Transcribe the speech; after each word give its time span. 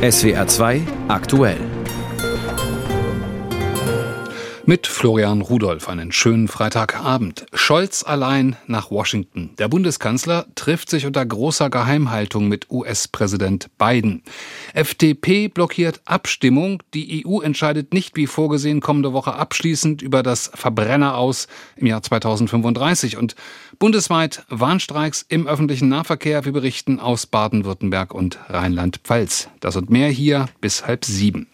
SWR 0.00 0.46
2 0.46 0.86
aktuell. 1.08 1.69
Mit 4.66 4.86
Florian 4.86 5.40
Rudolph 5.40 5.88
einen 5.88 6.12
schönen 6.12 6.46
Freitagabend. 6.46 7.46
Scholz 7.54 8.02
allein 8.02 8.56
nach 8.66 8.90
Washington. 8.90 9.50
Der 9.58 9.68
Bundeskanzler 9.68 10.46
trifft 10.54 10.90
sich 10.90 11.06
unter 11.06 11.24
großer 11.24 11.70
Geheimhaltung 11.70 12.46
mit 12.46 12.70
US-Präsident 12.70 13.70
Biden. 13.78 14.22
FDP 14.74 15.48
blockiert 15.48 16.02
Abstimmung. 16.04 16.82
Die 16.92 17.24
EU 17.26 17.40
entscheidet 17.40 17.94
nicht 17.94 18.16
wie 18.16 18.26
vorgesehen 18.26 18.80
kommende 18.80 19.12
Woche 19.14 19.34
abschließend 19.34 20.02
über 20.02 20.22
das 20.22 20.50
Verbrenner 20.54 21.16
aus 21.16 21.48
im 21.76 21.86
Jahr 21.86 22.02
2035. 22.02 23.16
Und 23.16 23.36
bundesweit 23.78 24.44
Warnstreiks 24.50 25.24
im 25.28 25.46
öffentlichen 25.46 25.88
Nahverkehr. 25.88 26.44
Wir 26.44 26.52
berichten 26.52 27.00
aus 27.00 27.26
Baden-Württemberg 27.26 28.12
und 28.12 28.38
Rheinland-Pfalz. 28.48 29.48
Das 29.60 29.76
und 29.76 29.88
mehr 29.88 30.10
hier 30.10 30.46
bis 30.60 30.86
halb 30.86 31.06
sieben. 31.06 31.46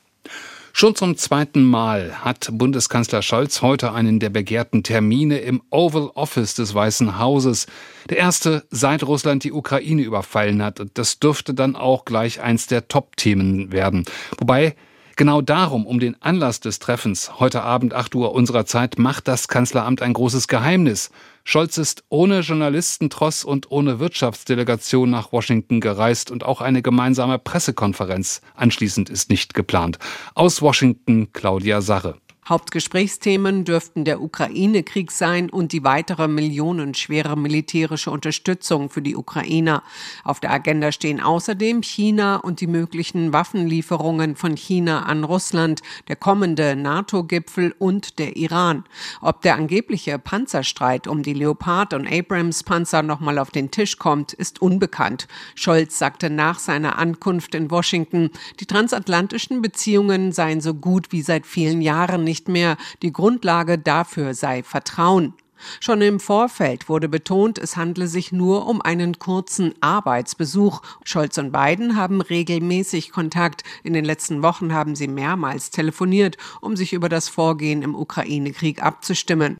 Schon 0.78 0.94
zum 0.94 1.16
zweiten 1.16 1.64
Mal 1.64 2.22
hat 2.22 2.50
Bundeskanzler 2.52 3.22
Scholz 3.22 3.62
heute 3.62 3.92
einen 3.92 4.20
der 4.20 4.28
begehrten 4.28 4.82
Termine 4.82 5.38
im 5.38 5.62
Oval 5.70 6.10
Office 6.14 6.52
des 6.52 6.74
Weißen 6.74 7.18
Hauses. 7.18 7.66
Der 8.10 8.18
erste, 8.18 8.62
seit 8.68 9.02
Russland 9.02 9.44
die 9.44 9.52
Ukraine 9.52 10.02
überfallen 10.02 10.62
hat. 10.62 10.78
Und 10.78 10.98
das 10.98 11.18
dürfte 11.18 11.54
dann 11.54 11.76
auch 11.76 12.04
gleich 12.04 12.42
eins 12.42 12.66
der 12.66 12.88
Top-Themen 12.88 13.72
werden. 13.72 14.04
Wobei 14.36 14.76
Genau 15.18 15.40
darum, 15.40 15.86
um 15.86 15.98
den 15.98 16.20
Anlass 16.20 16.60
des 16.60 16.78
Treffens, 16.78 17.40
heute 17.40 17.62
Abend 17.62 17.94
8 17.94 18.14
Uhr 18.14 18.34
unserer 18.34 18.66
Zeit, 18.66 18.98
macht 18.98 19.26
das 19.28 19.48
Kanzleramt 19.48 20.02
ein 20.02 20.12
großes 20.12 20.46
Geheimnis. 20.46 21.10
Scholz 21.42 21.78
ist 21.78 22.04
ohne 22.10 22.40
Journalistentross 22.40 23.42
und 23.42 23.70
ohne 23.70 23.98
Wirtschaftsdelegation 23.98 25.08
nach 25.08 25.32
Washington 25.32 25.80
gereist 25.80 26.30
und 26.30 26.44
auch 26.44 26.60
eine 26.60 26.82
gemeinsame 26.82 27.38
Pressekonferenz 27.38 28.42
anschließend 28.56 29.08
ist 29.08 29.30
nicht 29.30 29.54
geplant. 29.54 29.98
Aus 30.34 30.60
Washington 30.60 31.32
Claudia 31.32 31.80
Sarre. 31.80 32.18
Hauptgesprächsthemen 32.48 33.64
dürften 33.64 34.04
der 34.04 34.22
Ukraine-Krieg 34.22 35.10
sein 35.10 35.50
und 35.50 35.72
die 35.72 35.82
weitere 35.82 36.28
millionenschwere 36.28 37.36
militärische 37.36 38.12
Unterstützung 38.12 38.88
für 38.88 39.02
die 39.02 39.16
Ukrainer. 39.16 39.82
Auf 40.22 40.38
der 40.38 40.52
Agenda 40.52 40.92
stehen 40.92 41.20
außerdem 41.20 41.82
China 41.82 42.36
und 42.36 42.60
die 42.60 42.68
möglichen 42.68 43.32
Waffenlieferungen 43.32 44.36
von 44.36 44.56
China 44.56 45.02
an 45.06 45.24
Russland, 45.24 45.82
der 46.06 46.14
kommende 46.14 46.76
NATO-Gipfel 46.76 47.74
und 47.80 48.20
der 48.20 48.36
Iran. 48.36 48.84
Ob 49.20 49.42
der 49.42 49.56
angebliche 49.56 50.16
Panzerstreit 50.20 51.08
um 51.08 51.24
die 51.24 51.34
Leopard- 51.34 51.94
und 51.94 52.06
Abrams-Panzer 52.06 53.02
nochmal 53.02 53.40
auf 53.40 53.50
den 53.50 53.72
Tisch 53.72 53.98
kommt, 53.98 54.32
ist 54.32 54.62
unbekannt. 54.62 55.26
Scholz 55.56 55.98
sagte 55.98 56.30
nach 56.30 56.60
seiner 56.60 56.96
Ankunft 56.96 57.56
in 57.56 57.72
Washington, 57.72 58.30
die 58.60 58.66
transatlantischen 58.66 59.62
Beziehungen 59.62 60.30
seien 60.30 60.60
so 60.60 60.74
gut 60.74 61.10
wie 61.10 61.22
seit 61.22 61.44
vielen 61.44 61.82
Jahren 61.82 62.22
nicht 62.22 62.35
nicht 62.36 62.48
mehr. 62.48 62.76
Die 63.02 63.12
Grundlage 63.12 63.78
dafür 63.78 64.34
sei 64.34 64.62
Vertrauen. 64.62 65.32
Schon 65.80 66.02
im 66.02 66.20
Vorfeld 66.20 66.90
wurde 66.90 67.08
betont, 67.08 67.56
es 67.56 67.78
handle 67.78 68.08
sich 68.08 68.30
nur 68.30 68.66
um 68.66 68.82
einen 68.82 69.18
kurzen 69.18 69.72
Arbeitsbesuch. 69.80 70.82
Scholz 71.02 71.38
und 71.38 71.50
Biden 71.50 71.96
haben 71.96 72.20
regelmäßig 72.20 73.10
Kontakt. 73.10 73.62
In 73.82 73.94
den 73.94 74.04
letzten 74.04 74.42
Wochen 74.42 74.74
haben 74.74 74.94
sie 74.94 75.08
mehrmals 75.08 75.70
telefoniert, 75.70 76.36
um 76.60 76.76
sich 76.76 76.92
über 76.92 77.08
das 77.08 77.30
Vorgehen 77.30 77.80
im 77.80 77.94
Ukraine-Krieg 77.94 78.82
abzustimmen. 78.82 79.56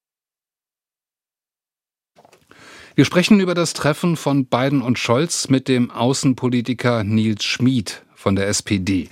Wir 2.95 3.07
sprechen 3.07 3.41
über 3.41 3.55
das 3.55 3.73
Treffen 3.73 4.19
von 4.19 4.47
Biden 4.47 4.83
und 4.83 4.99
Scholz 4.99 5.49
mit 5.49 5.67
dem 5.67 5.91
Außenpolitiker 5.91 7.05
Nils 7.05 7.45
Schmid 7.45 8.03
von 8.15 8.37
der 8.37 8.49
SPD. 8.49 9.09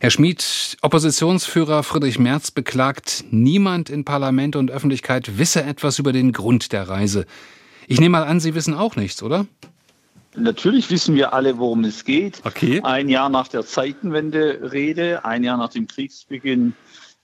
Herr 0.00 0.10
Schmid, 0.10 0.76
Oppositionsführer 0.82 1.82
Friedrich 1.82 2.18
Merz 2.18 2.50
beklagt, 2.50 3.24
niemand 3.30 3.90
in 3.90 4.04
Parlament 4.04 4.56
und 4.56 4.70
Öffentlichkeit 4.70 5.38
wisse 5.38 5.62
etwas 5.62 5.98
über 5.98 6.12
den 6.12 6.32
Grund 6.32 6.72
der 6.72 6.88
Reise. 6.88 7.26
Ich 7.86 8.00
nehme 8.00 8.18
mal 8.18 8.24
an, 8.24 8.40
Sie 8.40 8.54
wissen 8.54 8.74
auch 8.74 8.96
nichts, 8.96 9.22
oder? 9.22 9.46
Natürlich 10.36 10.90
wissen 10.90 11.14
wir 11.14 11.32
alle, 11.32 11.58
worum 11.58 11.84
es 11.84 12.04
geht. 12.04 12.40
Okay. 12.44 12.80
Ein 12.82 13.08
Jahr 13.08 13.28
nach 13.28 13.48
der 13.48 13.64
Zeitenwende-Rede, 13.64 15.24
ein 15.24 15.44
Jahr 15.44 15.56
nach 15.56 15.70
dem 15.70 15.86
Kriegsbeginn 15.86 16.74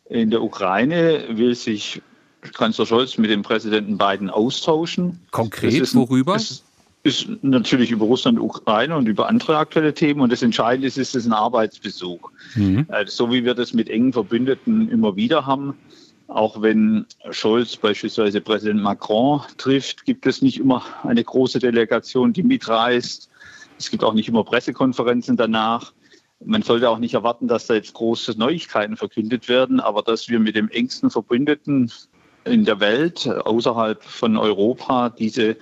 in 0.08 0.30
der 0.30 0.42
Ukraine 0.42 1.24
will 1.30 1.54
sich 1.54 2.02
Kanzler 2.54 2.86
Scholz 2.86 3.18
mit 3.18 3.30
dem 3.30 3.42
Präsidenten 3.42 3.98
Biden 3.98 4.30
austauschen. 4.30 5.20
Konkret, 5.30 5.94
worüber? 5.94 6.36
Ist, 6.36 6.64
ist 7.02 7.28
natürlich 7.42 7.90
über 7.90 8.04
Russland, 8.04 8.38
Ukraine 8.38 8.96
und 8.96 9.06
über 9.06 9.28
andere 9.28 9.56
aktuelle 9.56 9.94
Themen. 9.94 10.20
Und 10.20 10.32
das 10.32 10.42
Entscheidende 10.42 10.86
ist, 10.86 10.98
ist 10.98 11.14
es 11.14 11.26
ein 11.26 11.32
Arbeitsbesuch. 11.32 12.30
Mhm. 12.54 12.86
Äh, 12.90 13.06
so 13.06 13.30
wie 13.32 13.44
wir 13.44 13.54
das 13.54 13.72
mit 13.72 13.88
engen 13.88 14.12
Verbündeten 14.12 14.90
immer 14.90 15.16
wieder 15.16 15.46
haben. 15.46 15.74
Auch 16.28 16.62
wenn 16.62 17.06
Scholz 17.30 17.76
beispielsweise 17.76 18.40
Präsident 18.40 18.80
Macron 18.82 19.40
trifft, 19.56 20.04
gibt 20.04 20.26
es 20.26 20.42
nicht 20.42 20.60
immer 20.60 20.84
eine 21.02 21.24
große 21.24 21.58
Delegation, 21.58 22.32
die 22.32 22.44
mitreist. 22.44 23.30
Es 23.78 23.90
gibt 23.90 24.04
auch 24.04 24.12
nicht 24.12 24.28
immer 24.28 24.44
Pressekonferenzen 24.44 25.36
danach. 25.36 25.92
Man 26.44 26.62
sollte 26.62 26.88
auch 26.88 26.98
nicht 26.98 27.14
erwarten, 27.14 27.48
dass 27.48 27.66
da 27.66 27.74
jetzt 27.74 27.94
große 27.94 28.38
Neuigkeiten 28.38 28.96
verkündet 28.96 29.48
werden, 29.48 29.80
aber 29.80 30.02
dass 30.02 30.28
wir 30.28 30.38
mit 30.38 30.54
dem 30.54 30.68
engsten 30.68 31.10
Verbündeten 31.10 31.90
in 32.44 32.64
der 32.64 32.80
Welt 32.80 33.28
außerhalb 33.28 34.02
von 34.02 34.36
Europa 34.36 35.10
diese 35.10 35.56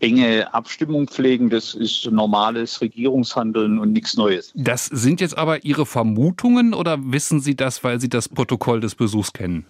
enge 0.00 0.52
Abstimmung 0.54 1.08
pflegen. 1.08 1.50
Das 1.50 1.74
ist 1.74 2.10
normales 2.10 2.80
Regierungshandeln 2.80 3.78
und 3.78 3.92
nichts 3.92 4.16
Neues. 4.16 4.52
Das 4.54 4.86
sind 4.86 5.20
jetzt 5.20 5.36
aber 5.36 5.64
Ihre 5.64 5.86
Vermutungen 5.86 6.74
oder 6.74 6.98
wissen 7.00 7.40
Sie 7.40 7.56
das, 7.56 7.84
weil 7.84 8.00
Sie 8.00 8.08
das 8.08 8.28
Protokoll 8.28 8.80
des 8.80 8.94
Besuchs 8.94 9.32
kennen? 9.32 9.66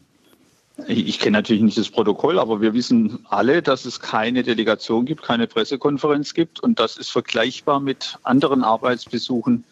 Ich 0.87 1.19
kenne 1.19 1.39
natürlich 1.39 1.63
nicht 1.63 1.77
das 1.77 1.91
Protokoll, 1.91 2.39
aber 2.39 2.61
wir 2.61 2.73
wissen 2.73 3.27
alle, 3.29 3.63
dass 3.63 3.85
es 3.85 3.99
keine 3.99 4.45
Delegation 4.45 5.07
gibt, 5.07 5.23
keine 5.23 5.49
Pressekonferenz 5.49 6.35
gibt. 6.35 6.61
Und 6.61 6.79
das 6.79 6.97
ist 6.97 7.11
vergleichbar 7.11 7.81
mit 7.81 8.17
anderen 8.23 8.63
Arbeitsbesuchen, 8.63 9.65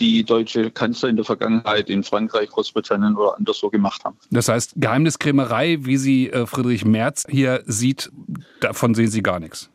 die 0.00 0.24
deutsche 0.24 0.70
Kanzler 0.72 1.08
in 1.08 1.16
der 1.16 1.24
Vergangenheit 1.24 1.88
in 1.88 2.02
Frankreich, 2.02 2.48
Großbritannien 2.48 3.16
oder 3.16 3.38
anderswo 3.38 3.70
gemacht 3.70 4.04
haben. 4.04 4.16
Das 4.30 4.48
heißt, 4.48 4.72
Geheimniskrämerei, 4.76 5.78
wie 5.82 5.98
sie 5.98 6.30
äh, 6.30 6.46
Friedrich 6.46 6.84
Merz 6.84 7.26
hier 7.28 7.62
sieht, 7.66 8.10
davon 8.60 8.94
sehen 8.94 9.08
Sie 9.08 9.22
gar 9.22 9.38
nichts. 9.38 9.70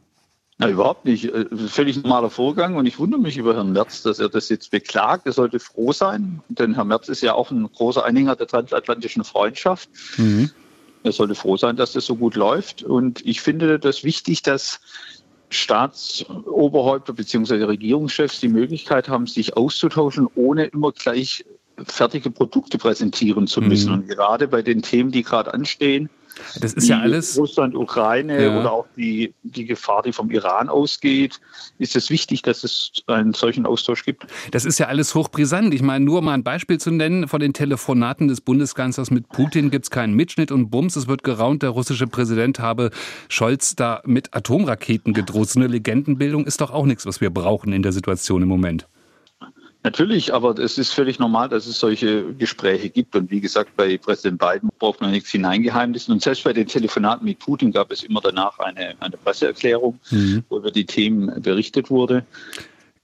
Na, 0.58 0.70
überhaupt 0.70 1.06
nicht. 1.06 1.26
Äh, 1.26 1.46
völlig 1.68 1.98
normaler 1.98 2.30
Vorgang 2.30 2.76
und 2.76 2.86
ich 2.86 2.98
wundere 2.98 3.20
mich 3.20 3.38
über 3.38 3.56
Herrn 3.56 3.74
Merz, 3.74 4.04
dass 4.04 4.20
er 4.20 4.30
das 4.30 4.48
jetzt 4.50 4.72
beklagt. 4.72 5.26
Er 5.26 5.34
sollte 5.34 5.60
froh 5.60 5.92
sein, 5.92 6.42
denn 6.48 6.76
Herr 6.76 6.86
Merz 6.86 7.10
ist 7.10 7.22
ja 7.22 7.34
auch 7.34 7.52
ein 7.52 7.70
großer 7.72 8.06
Anhänger 8.06 8.36
der 8.36 8.48
transatlantischen 8.48 9.26
Freundschaft. 9.26 9.90
Mhm. 10.18 10.52
Er 11.04 11.12
sollte 11.12 11.36
froh 11.36 11.58
sein, 11.58 11.76
dass 11.76 11.92
das 11.92 12.06
so 12.06 12.16
gut 12.16 12.36
läuft. 12.36 12.84
Und 12.84 13.26
ich 13.26 13.42
finde 13.42 13.80
das 13.80 14.04
wichtig, 14.04 14.44
dass 14.44 14.80
Staatsoberhäupter 15.50 17.14
bzw. 17.14 17.64
Regierungschefs 17.66 18.40
die 18.40 18.48
Möglichkeit 18.48 19.10
haben, 19.10 19.28
sich 19.28 19.56
auszutauschen, 19.58 20.28
ohne 20.36 20.66
immer 20.66 20.92
gleich 20.94 21.46
fertige 21.84 22.32
Produkte 22.32 22.78
präsentieren 22.78 23.48
zu 23.48 23.62
müssen. 23.62 23.92
Mhm. 23.92 24.00
Und 24.00 24.08
gerade 24.08 24.48
bei 24.48 24.62
den 24.62 24.82
Themen, 24.82 25.12
die 25.12 25.24
gerade 25.24 25.54
anstehen, 25.54 26.10
das 26.60 26.74
ist 26.74 26.88
ja 26.88 27.00
alles. 27.00 27.38
Russland, 27.38 27.76
Ukraine 27.76 28.44
ja. 28.44 28.60
oder 28.60 28.72
auch 28.72 28.86
die, 28.96 29.34
die 29.44 29.66
Gefahr, 29.66 30.02
die 30.04 30.14
vom 30.14 30.32
Iran 30.32 30.70
ausgeht, 30.70 31.40
ist 31.80 31.96
es 31.96 32.10
wichtig, 32.10 32.42
dass 32.42 32.64
es 32.64 32.92
einen 33.08 33.34
solchen 33.34 33.66
Austausch 33.66 34.04
gibt. 34.04 34.26
Das 34.52 34.66
ist 34.66 34.80
ja 34.80 34.88
alles 34.88 35.16
hochbrisant. 35.16 35.74
Ich 35.74 35.82
meine, 35.82 36.04
nur 36.04 36.22
mal 36.22 36.34
ein 36.34 36.44
Beispiel 36.44 36.80
zu 36.80 36.92
nennen: 36.92 37.28
Von 37.28 37.40
den 37.40 37.54
Telefonaten 37.54 38.28
des 38.28 38.42
Bundeskanzlers 38.42 39.12
mit 39.12 39.30
Putin 39.30 39.72
gibt 39.72 39.86
es 39.86 39.92
keinen 39.92 40.14
Mitschnitt 40.14 40.52
und 40.52 40.70
Bums. 40.70 40.96
Es 40.96 41.08
wird 41.08 41.24
geraunt, 41.24 41.64
der 41.64 41.72
russische 41.72 42.08
Präsident 42.08 42.60
habe 42.60 42.92
Scholz 43.30 43.76
da 43.76 44.02
mit 44.06 44.36
Atomraketen 44.36 45.14
gedroht. 45.14 45.50
So 45.50 45.60
eine 45.60 45.68
Legendenbildung 45.68 46.46
ist 46.46 46.62
doch 46.62 46.72
auch 46.72 46.86
nichts, 46.86 47.06
was 47.06 47.22
wir 47.22 47.30
brauchen 47.30 47.74
in 47.74 47.82
der 47.82 47.92
Situation 47.92 48.42
im 48.42 48.48
Moment. 48.48 48.88
Natürlich, 49.86 50.34
aber 50.34 50.58
es 50.58 50.80
ist 50.80 50.94
völlig 50.94 51.20
normal, 51.20 51.48
dass 51.48 51.68
es 51.68 51.80
solche 51.80 52.34
Gespräche 52.34 52.90
gibt. 52.90 53.16
Und 53.16 53.30
wie 53.30 53.40
gesagt, 53.40 53.76
bei 53.78 54.00
Präsident 54.00 54.40
Biden 54.40 54.72
braucht 54.80 55.00
man 55.00 55.12
nichts 55.12 55.30
hineingeheimnissen. 55.30 56.12
Und 56.12 56.24
selbst 56.24 56.44
bei 56.44 56.54
den 56.54 56.66
Telefonaten 56.66 57.24
mit 57.24 57.38
Putin 57.38 57.72
gab 57.72 57.92
es 57.92 58.02
immer 58.02 58.20
danach 58.20 58.58
eine, 58.58 58.96
eine 59.00 59.16
Presseerklärung, 59.16 60.00
mhm. 60.10 60.44
wo 60.50 60.58
über 60.58 60.72
die 60.72 60.88
Themen 60.88 61.40
berichtet 61.40 61.92
wurde. 61.92 62.26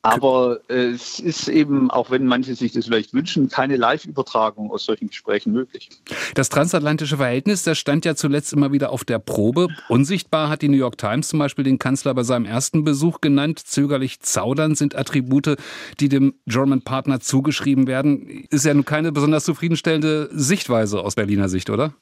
Aber 0.04 0.62
es 0.68 1.20
ist 1.20 1.48
eben, 1.48 1.92
auch 1.92 2.10
wenn 2.10 2.26
manche 2.26 2.56
sich 2.56 2.72
das 2.72 2.86
vielleicht 2.86 3.14
wünschen, 3.14 3.50
keine 3.50 3.78
Live-Übertragung 3.78 4.72
aus 4.72 4.86
solchen 4.86 5.10
Gesprächen 5.10 5.54
möglich. 5.54 5.90
Das 6.34 6.50
transatlantische 6.50 7.18
Verhältnis, 7.18 7.62
das 7.64 7.78
stand 7.78 8.04
ja 8.06 8.16
zuletzt 8.16 8.52
immer 8.52 8.72
wieder 8.72 8.92
auf 8.92 9.06
der 9.06 9.20
Probe. 9.20 9.68
Unsichtbar 9.90 10.50
hat 10.50 10.64
die 10.64 10.70
New 10.70 10.78
York 10.78 10.98
Times 10.98 11.28
zum 11.28 11.38
Beispiel 11.38 11.64
den 11.64 11.78
Kanzler 11.78 12.16
bei 12.16 12.24
seinem 12.24 12.46
ersten 12.46 12.84
Besuch 12.84 13.22
genannt. 13.22 13.60
Zögerlich 13.60 14.22
zaudern 14.22 14.74
sind 14.74 14.96
Attribute, 14.96 15.58
die 16.00 16.10
dem 16.10 16.34
German 16.48 16.82
Partner 16.82 17.20
zugeschrieben 17.20 17.86
werden. 17.86 18.48
Ist 18.50 18.66
ja 18.66 18.74
nun 18.74 18.86
keine 18.86 19.12
besonders 19.12 19.46
zufriedenstellende 19.46 20.30
Sichtweise 20.32 21.02
aus 21.02 21.14
Berliner 21.14 21.48
Sicht, 21.48 21.70
oder? 21.70 21.94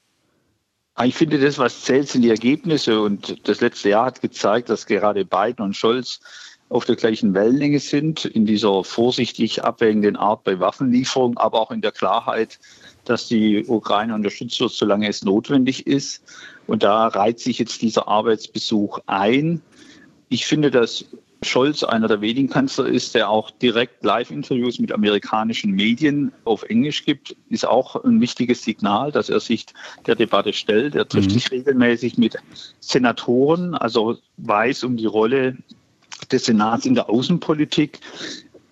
Ich 1.04 1.16
finde, 1.16 1.40
das, 1.40 1.57
was 1.57 1.84
zählt, 1.84 2.10
sind 2.10 2.24
die 2.24 2.30
Ergebnisse. 2.30 3.02
Und 3.02 3.48
das 3.48 3.62
letzte 3.62 3.90
Jahr 3.90 4.06
hat 4.06 4.22
gezeigt, 4.22 4.69
dass 4.69 4.86
gerade 4.86 5.25
Biden 5.25 5.63
und 5.63 5.75
Scholz 5.75 6.19
auf 6.69 6.86
der 6.86 6.95
gleichen 6.95 7.33
Wellenlänge 7.33 7.80
sind, 7.80 8.25
in 8.25 8.45
dieser 8.45 8.83
vorsichtig 8.83 9.63
abwägenden 9.63 10.16
Art 10.16 10.44
bei 10.44 10.60
Waffenlieferung, 10.60 11.38
aber 11.38 11.60
auch 11.60 11.71
in 11.71 11.81
der 11.81 11.92
Klarheit, 11.92 12.60
dass 13.06 13.27
die 13.27 13.66
Ukraine 13.66 14.13
unterstützt 14.13 14.60
wird, 14.60 14.71
solange 14.71 15.07
es 15.07 15.24
notwendig 15.24 15.88
ist. 15.88 16.24
Und 16.68 16.83
da 16.83 17.07
reiht 17.07 17.39
sich 17.39 17.57
jetzt 17.57 17.81
dieser 17.81 18.07
Arbeitsbesuch 18.07 19.00
ein. 19.07 19.62
Ich 20.30 20.45
finde, 20.45 20.69
dass 20.69 21.06
Scholz 21.42 21.83
einer 21.83 22.07
der 22.07 22.21
wenigen 22.21 22.50
Kanzler 22.50 22.86
ist, 22.86 23.16
der 23.16 23.30
auch 23.30 23.50
direkt 23.50 24.04
Live-Interviews 24.04 24.77
mit 24.77 24.92
amerikanischen 24.92 25.71
Medien 25.71 26.33
auf 26.44 26.63
Englisch 26.63 27.06
gibt, 27.06 27.36
ist 27.50 27.66
auch 27.66 28.04
ein 28.04 28.19
wichtiges 28.19 28.63
Signal, 28.63 29.12
dass 29.12 29.30
er 29.30 29.39
sich 29.39 29.66
der 30.06 30.16
Debatte 30.16 30.54
stellt. 30.54 30.95
Er 30.95 31.07
trifft 31.07 31.30
mhm. 31.30 31.33
sich 31.33 31.50
regelmäßig 31.50 32.18
mit 32.18 32.36
Senatoren, 32.81 33.74
also 33.74 34.18
weiß 34.38 34.83
um 34.83 34.98
die 34.98 35.06
Rolle 35.06 35.57
des 36.31 36.45
Senats 36.45 36.86
in 36.86 36.95
der 36.95 37.10
Außenpolitik. 37.10 38.00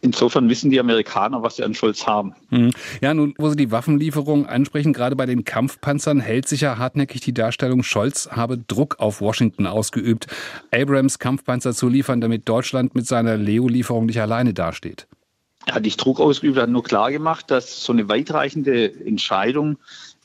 Insofern 0.01 0.47
wissen 0.47 0.69
die 0.69 0.79
Amerikaner, 0.79 1.41
was 1.41 1.55
sie 1.55 1.63
an 1.63 1.73
Scholz 1.73 2.05
haben. 2.05 2.35
Hm. 2.49 2.71
Ja, 3.01 3.13
nun, 3.13 3.33
wo 3.38 3.49
Sie 3.49 3.55
die 3.55 3.71
Waffenlieferung 3.71 4.45
ansprechen, 4.45 4.94
gerade 4.94 5.15
bei 5.15 5.25
den 5.25 5.44
Kampfpanzern 5.44 6.19
hält 6.19 6.47
sich 6.47 6.61
ja 6.61 6.77
hartnäckig 6.77 7.21
die 7.21 7.33
Darstellung, 7.33 7.81
Scholz 7.81 8.29
habe 8.31 8.59
Druck 8.59 8.99
auf 8.99 9.21
Washington 9.21 9.65
ausgeübt, 9.65 10.27
Abrams 10.71 11.17
Kampfpanzer 11.17 11.73
zu 11.73 11.89
liefern, 11.89 12.21
damit 12.21 12.47
Deutschland 12.47 12.94
mit 12.94 13.07
seiner 13.07 13.38
Leo-Lieferung 13.38 14.05
nicht 14.05 14.21
alleine 14.21 14.53
dasteht. 14.53 15.07
Er 15.65 15.75
hat 15.75 15.83
nicht 15.83 15.97
Druck 15.97 16.19
ausgeübt, 16.19 16.57
er 16.57 16.63
hat 16.63 16.69
nur 16.69 16.83
klar 16.83 17.11
gemacht, 17.11 17.49
dass 17.49 17.83
so 17.83 17.91
eine 17.91 18.07
weitreichende 18.07 18.94
Entscheidung 19.05 19.77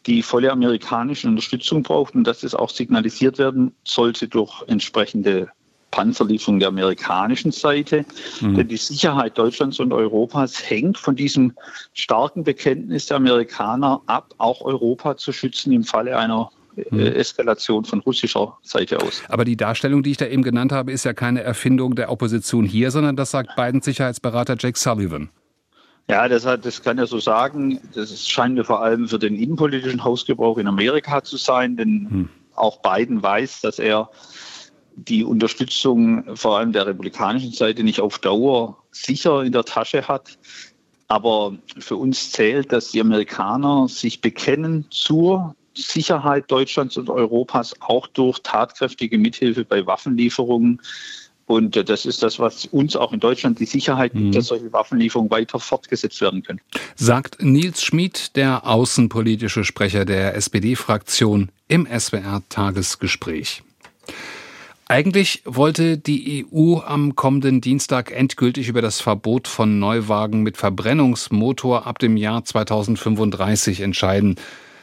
die 0.06 0.22
volle 0.22 0.52
amerikanische 0.52 1.28
Unterstützung 1.28 1.82
braucht 1.82 2.14
und 2.14 2.24
dass 2.24 2.40
das 2.40 2.54
auch 2.54 2.70
signalisiert 2.70 3.38
werden 3.38 3.74
sollte 3.84 4.28
durch 4.28 4.62
entsprechende 4.66 5.48
Panzerlieferung 5.93 6.59
der 6.59 6.69
amerikanischen 6.69 7.53
Seite. 7.53 8.05
Mhm. 8.41 8.56
Denn 8.56 8.69
die 8.69 8.77
Sicherheit 8.77 9.39
Deutschlands 9.39 9.79
und 9.79 9.93
Europas 9.93 10.69
hängt 10.69 10.99
von 10.99 11.15
diesem 11.15 11.53
starken 11.94 12.43
Bekenntnis 12.43 13.06
der 13.06 13.19
Amerikaner 13.19 14.03
ab, 14.06 14.35
auch 14.39 14.62
Europa 14.62 15.17
zu 15.17 15.33
schützen 15.33 15.73
im 15.73 15.85
Falle 15.85 16.19
einer 16.19 16.50
äh, 16.77 16.83
mhm. 16.91 17.00
Eskalation 17.00 17.85
von 17.85 18.00
russischer 18.00 18.59
Seite 18.62 18.99
aus. 19.00 19.23
Aber 19.29 19.44
die 19.44 19.56
Darstellung, 19.56 20.03
die 20.03 20.11
ich 20.12 20.17
da 20.17 20.27
eben 20.27 20.43
genannt 20.43 20.73
habe, 20.73 20.91
ist 20.91 21.05
ja 21.05 21.12
keine 21.12 21.43
Erfindung 21.43 21.94
der 21.94 22.11
Opposition 22.11 22.65
hier, 22.65 22.91
sondern 22.91 23.15
das 23.15 23.31
sagt 23.31 23.55
Bidens 23.55 23.85
Sicherheitsberater 23.85 24.56
Jake 24.59 24.79
Sullivan. 24.79 25.29
Ja, 26.09 26.29
das, 26.29 26.44
hat, 26.44 26.67
das 26.67 26.83
kann 26.83 26.99
er 26.99 27.06
so 27.06 27.21
sagen. 27.21 27.79
Das 27.94 28.29
scheint 28.29 28.56
mir 28.56 28.65
vor 28.65 28.83
allem 28.83 29.09
für 29.09 29.19
den 29.19 29.37
innenpolitischen 29.37 30.03
Hausgebrauch 30.03 30.59
in 30.59 30.67
Amerika 30.67 31.23
zu 31.23 31.37
sein, 31.37 31.77
denn 31.77 32.09
hm. 32.11 32.29
auch 32.55 32.83
Biden 32.83 33.23
weiß, 33.23 33.61
dass 33.61 33.79
er 33.79 34.11
die 34.97 35.25
Unterstützung 35.25 36.37
vor 36.37 36.59
allem 36.59 36.73
der 36.73 36.87
republikanischen 36.87 37.53
Seite 37.53 37.83
nicht 37.83 38.00
auf 38.00 38.19
Dauer 38.19 38.77
sicher 38.91 39.43
in 39.43 39.53
der 39.53 39.65
Tasche 39.65 40.06
hat. 40.09 40.39
Aber 41.09 41.55
für 41.79 41.97
uns 41.97 42.31
zählt, 42.31 42.73
dass 42.73 42.91
die 42.91 43.00
Amerikaner 43.00 43.89
sich 43.89 44.21
bekennen 44.21 44.87
zur 44.91 45.55
Sicherheit 45.75 46.50
Deutschlands 46.50 46.97
und 46.97 47.11
Europas 47.11 47.75
auch 47.81 48.06
durch 48.06 48.39
tatkräftige 48.41 49.19
Mithilfe 49.19 49.65
bei 49.65 49.87
Waffenlieferungen. 49.87 50.81
Und 51.47 51.77
das 51.89 52.06
ist 52.06 52.23
das, 52.23 52.39
was 52.39 52.67
uns 52.67 52.97
auch 52.97 53.12
in 53.12 53.21
Deutschland 53.21 53.59
die 53.59 53.67
Sicherheit 53.67 54.12
gibt, 54.12 54.27
mhm. 54.27 54.33
dass 54.33 54.47
solche 54.47 54.73
Waffenlieferungen 54.73 55.31
weiter 55.31 55.59
fortgesetzt 55.59 56.21
werden 56.21 56.43
können. 56.43 56.61
Sagt 56.94 57.43
Nils 57.43 57.83
Schmid, 57.83 58.37
der 58.37 58.67
außenpolitische 58.67 59.65
Sprecher 59.65 60.05
der 60.05 60.35
SPD-Fraktion 60.37 61.50
im 61.69 61.87
SWR-Tagesgespräch. 61.87 63.62
Eigentlich 64.93 65.41
wollte 65.47 65.97
die 65.97 66.44
EU 66.53 66.81
am 66.81 67.17
kommenden 67.17 67.62
Dienstag 67.62 68.12
endgültig 68.12 68.69
über 68.69 68.83
das 68.83 69.00
Verbot 69.00 69.49
von 69.49 69.79
Neuwagen 69.79 70.43
mit 70.43 70.59
Verbrennungsmotor 70.59 71.87
ab 71.87 71.99
dem 71.99 72.19
Jahr 72.19 72.44
2035 72.44 73.81
entscheiden. 73.81 74.35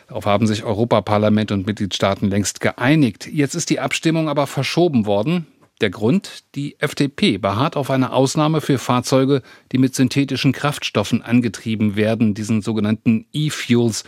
Darauf 0.08 0.26
haben 0.26 0.48
sich 0.48 0.64
Europaparlament 0.64 1.52
und 1.52 1.68
Mitgliedstaaten 1.68 2.28
längst 2.28 2.60
geeinigt. 2.60 3.30
Jetzt 3.32 3.54
ist 3.54 3.70
die 3.70 3.80
Abstimmung 3.80 4.30
aber 4.30 4.48
verschoben 4.48 5.06
worden. 5.06 5.46
Der 5.80 5.92
Grund? 5.92 6.44
Die 6.56 6.80
FDP 6.80 7.38
beharrt 7.38 7.78
auf 7.78 7.92
eine 7.92 8.12
Ausnahme 8.12 8.62
für 8.62 8.80
Fahrzeuge, 8.80 9.44
die 9.72 9.78
mit 9.78 9.94
synthetischen 9.94 10.54
Kraftstoffen 10.54 11.22
angetrieben 11.22 11.96
werden, 11.96 12.34
diesen 12.34 12.64
sogenannten 12.64 13.28
E-Fuels 13.32 14.06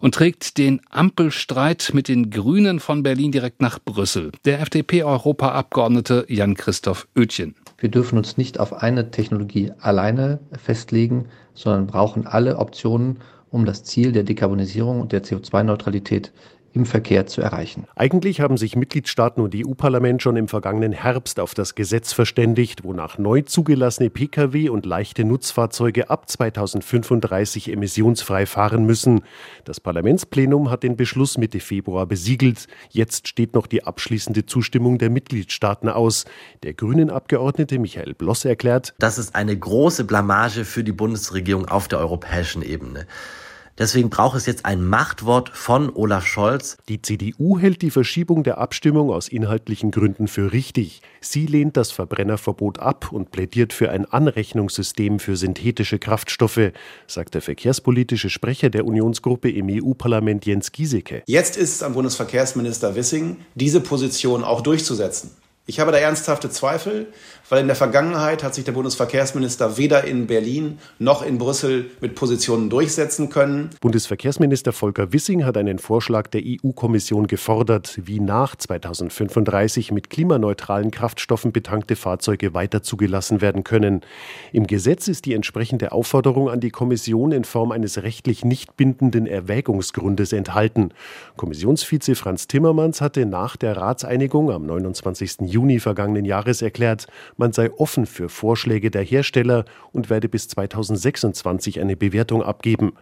und 0.00 0.14
trägt 0.14 0.58
den 0.58 0.80
Ampelstreit 0.90 1.90
mit 1.92 2.08
den 2.08 2.30
Grünen 2.30 2.80
von 2.80 3.02
Berlin 3.02 3.32
direkt 3.32 3.60
nach 3.62 3.78
Brüssel. 3.78 4.32
Der 4.44 4.60
FDP-Europaabgeordnete 4.60 6.24
Jan-Christoph 6.28 7.06
Oetjen. 7.16 7.54
Wir 7.78 7.90
dürfen 7.90 8.18
uns 8.18 8.36
nicht 8.36 8.58
auf 8.58 8.72
eine 8.72 9.10
Technologie 9.10 9.72
alleine 9.80 10.40
festlegen, 10.62 11.26
sondern 11.54 11.86
brauchen 11.86 12.26
alle 12.26 12.58
Optionen, 12.58 13.18
um 13.50 13.64
das 13.64 13.84
Ziel 13.84 14.12
der 14.12 14.22
Dekarbonisierung 14.22 15.00
und 15.00 15.12
der 15.12 15.22
CO2-Neutralität 15.22 16.32
im 16.72 16.86
Verkehr 16.86 17.26
zu 17.26 17.40
erreichen. 17.40 17.86
Eigentlich 17.96 18.40
haben 18.40 18.56
sich 18.56 18.76
Mitgliedstaaten 18.76 19.42
und 19.42 19.54
EU-Parlament 19.54 20.22
schon 20.22 20.36
im 20.36 20.48
vergangenen 20.48 20.92
Herbst 20.92 21.40
auf 21.40 21.54
das 21.54 21.74
Gesetz 21.74 22.12
verständigt, 22.12 22.84
wonach 22.84 23.18
neu 23.18 23.42
zugelassene 23.42 24.10
Pkw 24.10 24.68
und 24.68 24.86
leichte 24.86 25.24
Nutzfahrzeuge 25.24 26.10
ab 26.10 26.28
2035 26.28 27.72
emissionsfrei 27.72 28.46
fahren 28.46 28.84
müssen. 28.84 29.22
Das 29.64 29.80
Parlamentsplenum 29.80 30.70
hat 30.70 30.82
den 30.82 30.96
Beschluss 30.96 31.38
Mitte 31.38 31.60
Februar 31.60 32.06
besiegelt. 32.06 32.66
Jetzt 32.90 33.28
steht 33.28 33.54
noch 33.54 33.66
die 33.66 33.84
abschließende 33.84 34.46
Zustimmung 34.46 34.98
der 34.98 35.10
Mitgliedstaaten 35.10 35.88
aus. 35.88 36.24
Der 36.62 36.74
grünen 36.74 37.10
Abgeordnete 37.10 37.78
Michael 37.78 38.14
Bloss 38.14 38.44
erklärt, 38.44 38.94
das 38.98 39.18
ist 39.18 39.34
eine 39.34 39.56
große 39.56 40.04
Blamage 40.04 40.64
für 40.64 40.84
die 40.84 40.92
Bundesregierung 40.92 41.66
auf 41.68 41.88
der 41.88 41.98
europäischen 41.98 42.62
Ebene. 42.62 43.06
Deswegen 43.80 44.10
braucht 44.10 44.36
es 44.36 44.44
jetzt 44.44 44.66
ein 44.66 44.84
Machtwort 44.84 45.48
von 45.54 45.88
Olaf 45.88 46.26
Scholz. 46.26 46.76
Die 46.90 47.00
CDU 47.00 47.58
hält 47.58 47.80
die 47.80 47.90
Verschiebung 47.90 48.42
der 48.42 48.58
Abstimmung 48.58 49.10
aus 49.10 49.26
inhaltlichen 49.26 49.90
Gründen 49.90 50.28
für 50.28 50.52
richtig. 50.52 51.00
Sie 51.22 51.46
lehnt 51.46 51.78
das 51.78 51.90
Verbrennerverbot 51.90 52.78
ab 52.78 53.10
und 53.10 53.30
plädiert 53.30 53.72
für 53.72 53.90
ein 53.90 54.04
Anrechnungssystem 54.04 55.18
für 55.18 55.34
synthetische 55.34 55.98
Kraftstoffe, 55.98 56.72
sagt 57.06 57.32
der 57.32 57.40
verkehrspolitische 57.40 58.28
Sprecher 58.28 58.68
der 58.68 58.84
Unionsgruppe 58.84 59.50
im 59.50 59.68
EU-Parlament 59.70 60.44
Jens 60.44 60.72
Giesecke. 60.72 61.22
Jetzt 61.24 61.56
ist 61.56 61.76
es 61.76 61.82
am 61.82 61.94
Bundesverkehrsminister 61.94 62.94
Wissing, 62.96 63.38
diese 63.54 63.80
Position 63.80 64.44
auch 64.44 64.60
durchzusetzen. 64.60 65.30
Ich 65.64 65.78
habe 65.78 65.92
da 65.92 65.98
ernsthafte 65.98 66.50
Zweifel, 66.50 67.06
weil 67.50 67.60
in 67.60 67.66
der 67.66 67.76
Vergangenheit 67.76 68.42
hat 68.42 68.54
sich 68.54 68.64
der 68.64 68.72
Bundesverkehrsminister 68.72 69.76
weder 69.76 70.04
in 70.04 70.26
Berlin 70.26 70.78
noch 70.98 71.22
in 71.22 71.36
Brüssel 71.36 71.90
mit 72.00 72.14
Positionen 72.14 72.70
durchsetzen 72.70 73.28
können. 73.28 73.70
Bundesverkehrsminister 73.80 74.72
Volker 74.72 75.12
Wissing 75.12 75.44
hat 75.44 75.56
einen 75.56 75.78
Vorschlag 75.78 76.28
der 76.28 76.42
EU-Kommission 76.44 77.26
gefordert, 77.26 77.98
wie 78.04 78.20
nach 78.20 78.54
2035 78.54 79.90
mit 79.90 80.10
klimaneutralen 80.10 80.92
Kraftstoffen 80.92 81.52
betankte 81.52 81.96
Fahrzeuge 81.96 82.54
weiter 82.54 82.82
zugelassen 82.82 83.40
werden 83.40 83.64
können. 83.64 84.02
Im 84.52 84.68
Gesetz 84.68 85.08
ist 85.08 85.26
die 85.26 85.34
entsprechende 85.34 85.90
Aufforderung 85.92 86.48
an 86.48 86.60
die 86.60 86.70
Kommission 86.70 87.32
in 87.32 87.44
Form 87.44 87.72
eines 87.72 88.02
rechtlich 88.02 88.44
nicht 88.44 88.76
bindenden 88.76 89.26
Erwägungsgrundes 89.26 90.32
enthalten. 90.32 90.90
Kommissionsvize 91.36 92.14
Franz 92.14 92.46
Timmermans 92.46 93.00
hatte 93.00 93.26
nach 93.26 93.56
der 93.56 93.76
Ratseinigung 93.76 94.52
am 94.52 94.66
29. 94.66 95.38
Juni 95.40 95.80
vergangenen 95.80 96.24
Jahres 96.24 96.62
erklärt, 96.62 97.08
man 97.40 97.52
sei 97.52 97.70
offen 97.72 98.04
für 98.04 98.28
Vorschläge 98.28 98.90
der 98.90 99.02
Hersteller 99.02 99.64
und 99.92 100.10
werde 100.10 100.28
bis 100.28 100.46
2026 100.48 101.80
eine 101.80 101.96
Bewertung 101.96 102.42
abgeben. 102.42 102.92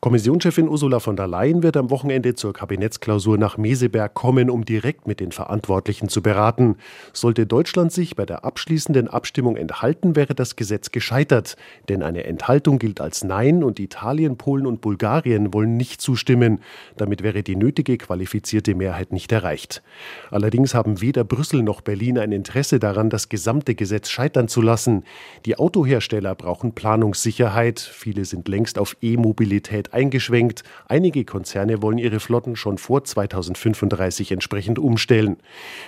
Kommissionschefin 0.00 0.68
Ursula 0.68 1.00
von 1.00 1.16
der 1.16 1.26
Leyen 1.26 1.62
wird 1.62 1.76
am 1.78 1.88
Wochenende 1.90 2.34
zur 2.34 2.52
Kabinettsklausur 2.52 3.38
nach 3.38 3.56
Meseberg 3.56 4.12
kommen, 4.12 4.50
um 4.50 4.66
direkt 4.66 5.08
mit 5.08 5.20
den 5.20 5.32
Verantwortlichen 5.32 6.10
zu 6.10 6.22
beraten. 6.22 6.76
Sollte 7.14 7.46
Deutschland 7.46 7.90
sich 7.90 8.14
bei 8.14 8.26
der 8.26 8.44
abschließenden 8.44 9.08
Abstimmung 9.08 9.56
enthalten, 9.56 10.14
wäre 10.14 10.34
das 10.34 10.54
Gesetz 10.56 10.92
gescheitert. 10.92 11.56
Denn 11.88 12.02
eine 12.02 12.24
Enthaltung 12.24 12.78
gilt 12.78 13.00
als 13.00 13.24
Nein 13.24 13.64
und 13.64 13.80
Italien, 13.80 14.36
Polen 14.36 14.66
und 14.66 14.82
Bulgarien 14.82 15.54
wollen 15.54 15.78
nicht 15.78 16.02
zustimmen. 16.02 16.60
Damit 16.98 17.22
wäre 17.22 17.42
die 17.42 17.56
nötige 17.56 17.96
qualifizierte 17.96 18.74
Mehrheit 18.74 19.12
nicht 19.12 19.32
erreicht. 19.32 19.82
Allerdings 20.30 20.74
haben 20.74 21.00
weder 21.00 21.24
Brüssel 21.24 21.62
noch 21.62 21.80
Berlin 21.80 22.18
ein 22.18 22.32
Interesse 22.32 22.78
daran, 22.78 23.08
das 23.08 23.30
gesamte 23.30 23.77
Gesetz 23.78 24.10
scheitern 24.10 24.48
zu 24.48 24.60
lassen. 24.60 25.04
Die 25.46 25.56
Autohersteller 25.56 26.34
brauchen 26.34 26.72
Planungssicherheit. 26.72 27.80
Viele 27.80 28.26
sind 28.26 28.46
längst 28.48 28.78
auf 28.78 28.98
E-Mobilität 29.00 29.94
eingeschwenkt. 29.94 30.64
Einige 30.86 31.24
Konzerne 31.24 31.80
wollen 31.80 31.96
ihre 31.96 32.20
Flotten 32.20 32.56
schon 32.56 32.76
vor 32.76 33.04
2035 33.04 34.32
entsprechend 34.32 34.78
umstellen. 34.78 35.38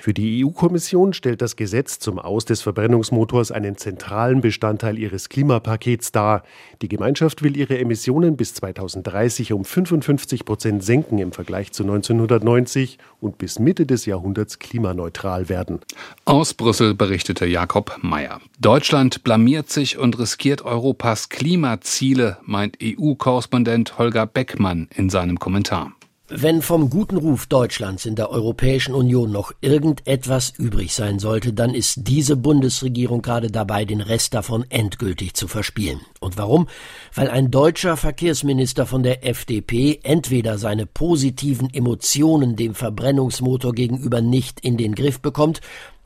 Für 0.00 0.14
die 0.14 0.42
EU-Kommission 0.42 1.12
stellt 1.12 1.42
das 1.42 1.56
Gesetz 1.56 1.98
zum 1.98 2.18
Aus 2.18 2.46
des 2.46 2.62
Verbrennungsmotors 2.62 3.52
einen 3.52 3.76
zentralen 3.76 4.40
Bestandteil 4.40 4.98
ihres 4.98 5.28
Klimapakets 5.28 6.12
dar. 6.12 6.44
Die 6.80 6.88
Gemeinschaft 6.88 7.42
will 7.42 7.56
ihre 7.56 7.78
Emissionen 7.78 8.38
bis 8.38 8.54
2030 8.54 9.52
um 9.52 9.64
55 9.64 10.44
Prozent 10.46 10.82
senken 10.82 11.18
im 11.18 11.32
Vergleich 11.32 11.72
zu 11.72 11.82
1990 11.82 12.98
und 13.20 13.36
bis 13.36 13.58
Mitte 13.58 13.84
des 13.84 14.06
Jahrhunderts 14.06 14.58
klimaneutral 14.58 15.48
werden. 15.48 15.80
Aus 16.24 16.54
Brüssel 16.54 16.94
berichtete 16.94 17.46
Jakob 17.80 18.02
Mayer. 18.02 18.40
Deutschland 18.58 19.24
blamiert 19.24 19.70
sich 19.70 19.96
und 19.96 20.18
riskiert 20.18 20.62
Europas 20.62 21.30
Klimaziele, 21.30 22.36
meint 22.42 22.76
EU-Korrespondent 22.82 23.96
Holger 23.98 24.26
Beckmann 24.26 24.88
in 24.94 25.08
seinem 25.08 25.38
Kommentar. 25.38 25.92
Wenn 26.32 26.62
vom 26.62 26.90
guten 26.90 27.16
Ruf 27.16 27.46
Deutschlands 27.46 28.06
in 28.06 28.14
der 28.14 28.30
Europäischen 28.30 28.94
Union 28.94 29.32
noch 29.32 29.50
irgendetwas 29.62 30.52
übrig 30.56 30.94
sein 30.94 31.18
sollte, 31.18 31.52
dann 31.52 31.74
ist 31.74 32.06
diese 32.06 32.36
Bundesregierung 32.36 33.20
gerade 33.20 33.50
dabei, 33.50 33.84
den 33.84 34.00
Rest 34.00 34.34
davon 34.34 34.64
endgültig 34.68 35.34
zu 35.34 35.48
verspielen. 35.48 36.00
Und 36.20 36.36
warum? 36.36 36.68
Weil 37.14 37.30
ein 37.30 37.50
deutscher 37.50 37.96
Verkehrsminister 37.96 38.86
von 38.86 39.02
der 39.02 39.26
FDP 39.26 39.98
entweder 40.04 40.56
seine 40.56 40.86
positiven 40.86 41.72
Emotionen 41.74 42.54
dem 42.54 42.76
Verbrennungsmotor 42.76 43.72
gegenüber 43.72 44.20
nicht 44.20 44.60
in 44.60 44.76
den 44.76 44.94
Griff 44.94 45.20
bekommt, 45.20 45.60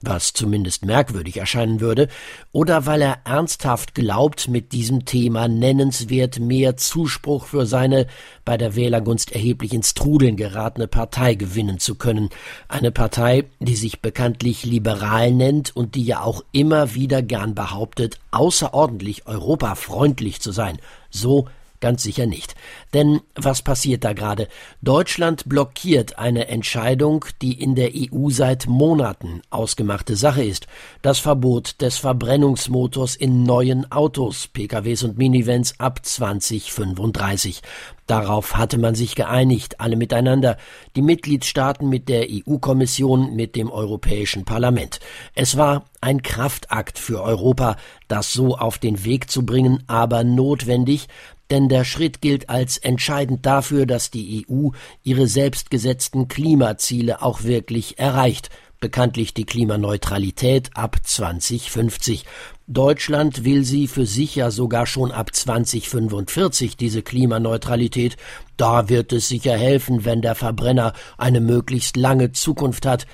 was 0.07 0.33
zumindest 0.33 0.85
merkwürdig 0.85 1.37
erscheinen 1.37 1.81
würde, 1.81 2.09
oder 2.53 2.87
weil 2.87 3.03
er 3.03 3.19
ernsthaft 3.25 3.95
glaubt, 3.95 4.49
mit 4.49 4.73
diesem 4.73 5.05
Thema 5.05 5.49
nennenswert 5.49 6.39
mehr 6.39 6.77
Zuspruch 6.77 7.47
für 7.47 7.67
seine 7.67 8.07
bei 8.45 8.57
der 8.57 8.77
Wählergunst 8.77 9.33
erheblich 9.33 9.73
ins 9.73 9.95
Trudeln 9.95 10.37
geratene 10.37 10.87
Partei 10.89 11.35
gewinnen 11.35 11.79
zu 11.79 11.95
können. 11.95 12.31
Eine 12.69 12.91
Partei, 12.91 13.45
die 13.61 13.77
sich 13.77 14.01
bekanntlich 14.01 14.65
liberal 14.65 15.33
nennt 15.33 15.75
und 15.75 15.95
die 15.95 16.05
ja 16.05 16.21
auch 16.23 16.45
immer 16.53 16.95
wieder 16.95 17.23
gern 17.23 17.55
behauptet, 17.55 18.19
außerordentlich 18.31 19.27
europafreundlich 19.27 20.41
zu 20.41 20.53
sein. 20.53 20.79
So 21.11 21.49
Ganz 21.85 22.03
sicher 22.03 22.25
nicht. 22.25 22.55
Denn 22.95 23.21
was 23.35 23.61
passiert 23.61 24.05
da 24.05 24.15
gerade? 24.15 24.49
Deutschland 24.81 25.47
blockiert 25.47 26.19
eine 26.19 26.49
Entscheidung, 26.49 27.27
die 27.43 27.61
in 27.61 27.75
der 27.75 27.91
EU 27.95 28.31
seit 28.31 28.67
Monaten 28.67 29.43
ausgemachte 29.51 30.17
Sache 30.17 30.43
ist. 30.43 30.67
Das 31.03 31.19
Verbot 31.19 31.83
des 31.83 31.99
Verbrennungsmotors 31.99 33.17
in 33.17 33.43
neuen 33.43 33.93
Autos, 33.93 34.47
PKWs 34.47 35.03
und 35.03 35.19
Minivans 35.19 35.79
ab 35.79 36.01
2035. 36.07 37.61
Darauf 38.07 38.57
hatte 38.57 38.77
man 38.77 38.95
sich 38.95 39.15
geeinigt, 39.15 39.81
alle 39.81 39.97
miteinander, 39.97 40.59
die 40.95 41.01
Mitgliedstaaten 41.01 41.89
mit 41.89 42.11
der 42.11 42.27
EU-Kommission, 42.31 43.35
mit 43.35 43.57
dem 43.57 43.71
Europäischen 43.71 44.45
Parlament. 44.45 45.01
Es 45.35 45.57
war 45.57 45.87
ein 46.03 46.21
Kraftakt 46.21 46.99
für 46.99 47.23
Europa, 47.23 47.77
das 48.09 48.35
so 48.35 48.59
auf 48.59 48.77
den 48.77 49.07
Weg 49.07 49.31
zu 49.31 49.47
bringen, 49.47 49.85
aber 49.87 50.23
notwendig, 50.23 51.09
denn 51.51 51.69
der 51.69 51.85
Schritt 51.85 52.21
gilt 52.21 52.49
als 52.49 52.79
entscheidend 52.79 53.45
dafür, 53.45 53.87
dass 53.87 54.11
die 54.11 54.47
EU 54.49 54.71
ihre 55.03 55.27
selbstgesetzten 55.27 56.29
Klimaziele 56.29 57.23
auch 57.23 57.45
wirklich 57.45 57.99
erreicht, 57.99 58.51
bekanntlich 58.81 59.33
die 59.33 59.45
Klimaneutralität 59.45 60.71
ab 60.75 60.97
2050. 61.03 62.25
Deutschland 62.67 63.45
will 63.45 63.65
sie 63.65 63.89
für 63.89 64.07
sich 64.07 64.37
ja 64.37 64.51
sogar 64.51 64.87
schon 64.87 65.11
ab 65.11 65.35
2045, 65.35 66.77
diese 66.77 67.03
Klimaneutralität. 67.03 68.17
Da 68.57 68.89
wird 68.89 69.13
es 69.13 69.29
sicher 69.29 69.57
helfen, 69.57 70.05
wenn 70.05 70.23
der 70.23 70.35
Verbrenner 70.35 70.93
eine 71.19 71.41
möglichst 71.41 71.97
lange 71.97 72.33
Zukunft 72.33 72.87
hat. 72.87 73.07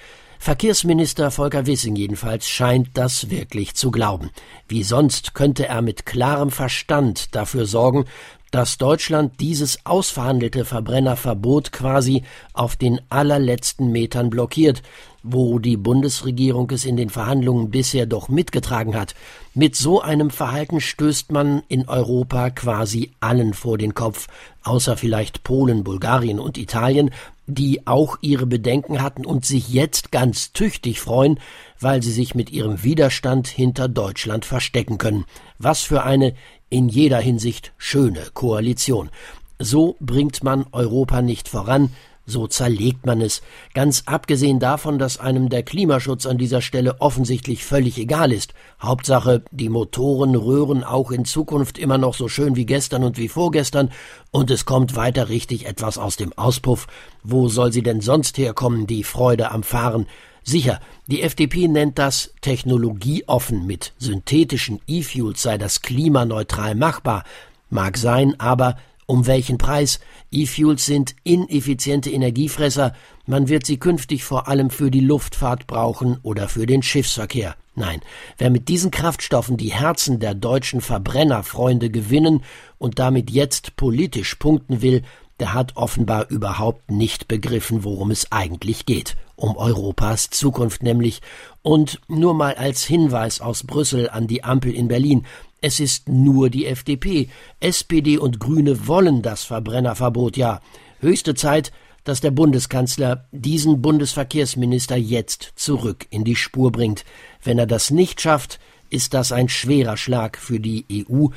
Verkehrsminister 0.42 1.30
Volker 1.30 1.66
Wissing 1.66 1.96
jedenfalls 1.96 2.48
scheint 2.48 2.88
das 2.94 3.28
wirklich 3.28 3.74
zu 3.74 3.90
glauben. 3.90 4.30
Wie 4.68 4.82
sonst 4.82 5.34
könnte 5.34 5.68
er 5.68 5.82
mit 5.82 6.06
klarem 6.06 6.50
Verstand 6.50 7.34
dafür 7.34 7.66
sorgen, 7.66 8.06
dass 8.50 8.78
Deutschland 8.78 9.38
dieses 9.38 9.84
ausverhandelte 9.84 10.64
Verbrennerverbot 10.64 11.72
quasi 11.72 12.22
auf 12.54 12.76
den 12.76 13.02
allerletzten 13.10 13.92
Metern 13.92 14.30
blockiert, 14.30 14.82
wo 15.22 15.58
die 15.58 15.76
Bundesregierung 15.76 16.70
es 16.70 16.86
in 16.86 16.96
den 16.96 17.10
Verhandlungen 17.10 17.70
bisher 17.70 18.06
doch 18.06 18.30
mitgetragen 18.30 18.96
hat. 18.96 19.14
Mit 19.52 19.76
so 19.76 20.00
einem 20.00 20.30
Verhalten 20.30 20.80
stößt 20.80 21.32
man 21.32 21.62
in 21.68 21.86
Europa 21.86 22.48
quasi 22.48 23.12
allen 23.20 23.52
vor 23.52 23.76
den 23.76 23.92
Kopf, 23.92 24.26
außer 24.64 24.96
vielleicht 24.96 25.44
Polen, 25.44 25.84
Bulgarien 25.84 26.40
und 26.40 26.56
Italien, 26.56 27.10
die 27.50 27.86
auch 27.86 28.16
ihre 28.20 28.46
Bedenken 28.46 29.02
hatten 29.02 29.26
und 29.26 29.44
sich 29.44 29.68
jetzt 29.68 30.12
ganz 30.12 30.52
tüchtig 30.52 31.00
freuen, 31.00 31.38
weil 31.78 32.02
sie 32.02 32.12
sich 32.12 32.34
mit 32.34 32.50
ihrem 32.50 32.82
Widerstand 32.82 33.48
hinter 33.48 33.88
Deutschland 33.88 34.44
verstecken 34.44 34.98
können. 34.98 35.24
Was 35.58 35.82
für 35.82 36.02
eine 36.04 36.34
in 36.68 36.88
jeder 36.88 37.18
Hinsicht 37.18 37.72
schöne 37.76 38.22
Koalition. 38.32 39.10
So 39.58 39.96
bringt 40.00 40.42
man 40.42 40.66
Europa 40.72 41.20
nicht 41.20 41.48
voran, 41.48 41.90
so 42.30 42.46
zerlegt 42.46 43.04
man 43.04 43.20
es, 43.20 43.42
ganz 43.74 44.04
abgesehen 44.06 44.58
davon, 44.58 44.98
dass 44.98 45.20
einem 45.20 45.48
der 45.50 45.62
Klimaschutz 45.62 46.24
an 46.24 46.38
dieser 46.38 46.62
Stelle 46.62 47.00
offensichtlich 47.00 47.64
völlig 47.64 47.98
egal 47.98 48.32
ist. 48.32 48.54
Hauptsache, 48.80 49.42
die 49.50 49.68
Motoren 49.68 50.34
röhren 50.34 50.84
auch 50.84 51.10
in 51.10 51.24
Zukunft 51.26 51.78
immer 51.78 51.98
noch 51.98 52.14
so 52.14 52.28
schön 52.28 52.56
wie 52.56 52.66
gestern 52.66 53.04
und 53.04 53.18
wie 53.18 53.28
vorgestern, 53.28 53.90
und 54.30 54.50
es 54.50 54.64
kommt 54.64 54.96
weiter 54.96 55.28
richtig 55.28 55.66
etwas 55.66 55.98
aus 55.98 56.16
dem 56.16 56.32
Auspuff. 56.32 56.86
Wo 57.22 57.48
soll 57.48 57.72
sie 57.72 57.82
denn 57.82 58.00
sonst 58.00 58.38
herkommen, 58.38 58.86
die 58.86 59.04
Freude 59.04 59.50
am 59.50 59.62
Fahren? 59.62 60.06
Sicher, 60.42 60.80
die 61.06 61.22
FDP 61.22 61.68
nennt 61.68 61.98
das 61.98 62.32
technologieoffen 62.40 63.66
mit 63.66 63.92
synthetischen 63.98 64.80
E-Fuels 64.86 65.42
sei 65.42 65.58
das 65.58 65.82
klimaneutral 65.82 66.74
machbar. 66.74 67.24
Mag 67.68 67.98
sein, 67.98 68.38
aber 68.40 68.76
um 69.10 69.26
welchen 69.26 69.58
Preis? 69.58 69.98
E-Fuels 70.30 70.86
sind 70.86 71.16
ineffiziente 71.24 72.10
Energiefresser. 72.10 72.94
Man 73.26 73.48
wird 73.48 73.66
sie 73.66 73.76
künftig 73.76 74.22
vor 74.22 74.46
allem 74.46 74.70
für 74.70 74.92
die 74.92 75.00
Luftfahrt 75.00 75.66
brauchen 75.66 76.18
oder 76.22 76.48
für 76.48 76.64
den 76.64 76.84
Schiffsverkehr. 76.84 77.56
Nein, 77.74 78.02
wer 78.38 78.50
mit 78.50 78.68
diesen 78.68 78.92
Kraftstoffen 78.92 79.56
die 79.56 79.72
Herzen 79.72 80.20
der 80.20 80.34
deutschen 80.34 80.80
Verbrennerfreunde 80.80 81.90
gewinnen 81.90 82.44
und 82.78 83.00
damit 83.00 83.32
jetzt 83.32 83.74
politisch 83.74 84.36
punkten 84.36 84.80
will, 84.80 85.02
der 85.40 85.54
hat 85.54 85.76
offenbar 85.76 86.30
überhaupt 86.30 86.92
nicht 86.92 87.26
begriffen, 87.26 87.82
worum 87.82 88.12
es 88.12 88.30
eigentlich 88.30 88.86
geht. 88.86 89.16
Um 89.34 89.56
Europas 89.56 90.30
Zukunft 90.30 90.84
nämlich. 90.84 91.20
Und 91.62 92.00
nur 92.06 92.34
mal 92.34 92.54
als 92.54 92.84
Hinweis 92.84 93.40
aus 93.40 93.64
Brüssel 93.64 94.08
an 94.08 94.28
die 94.28 94.44
Ampel 94.44 94.72
in 94.72 94.86
Berlin. 94.86 95.26
Es 95.60 95.80
ist 95.80 96.08
nur 96.08 96.50
die 96.50 96.66
FDP. 96.66 97.28
SPD 97.60 98.18
und 98.18 98.40
Grüne 98.40 98.86
wollen 98.86 99.22
das 99.22 99.44
Verbrennerverbot 99.44 100.36
ja. 100.36 100.60
Höchste 101.00 101.34
Zeit, 101.34 101.72
dass 102.04 102.20
der 102.20 102.30
Bundeskanzler 102.30 103.28
diesen 103.30 103.82
Bundesverkehrsminister 103.82 104.96
jetzt 104.96 105.52
zurück 105.56 106.06
in 106.10 106.24
die 106.24 106.36
Spur 106.36 106.72
bringt. 106.72 107.04
Wenn 107.42 107.58
er 107.58 107.66
das 107.66 107.90
nicht 107.90 108.20
schafft, 108.20 108.58
ist 108.88 109.14
das 109.14 109.32
ein 109.32 109.48
schwerer 109.48 109.96
Schlag 109.96 110.36
für 110.38 110.60
die 110.60 110.84
EU, 110.90 111.28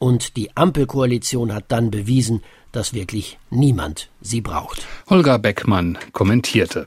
und 0.00 0.36
die 0.36 0.56
Ampelkoalition 0.56 1.52
hat 1.52 1.66
dann 1.68 1.90
bewiesen, 1.90 2.42
dass 2.72 2.94
wirklich 2.94 3.38
niemand 3.50 4.08
sie 4.20 4.40
braucht. 4.40 4.86
Holger 5.08 5.38
Beckmann 5.38 5.98
kommentierte. 6.12 6.86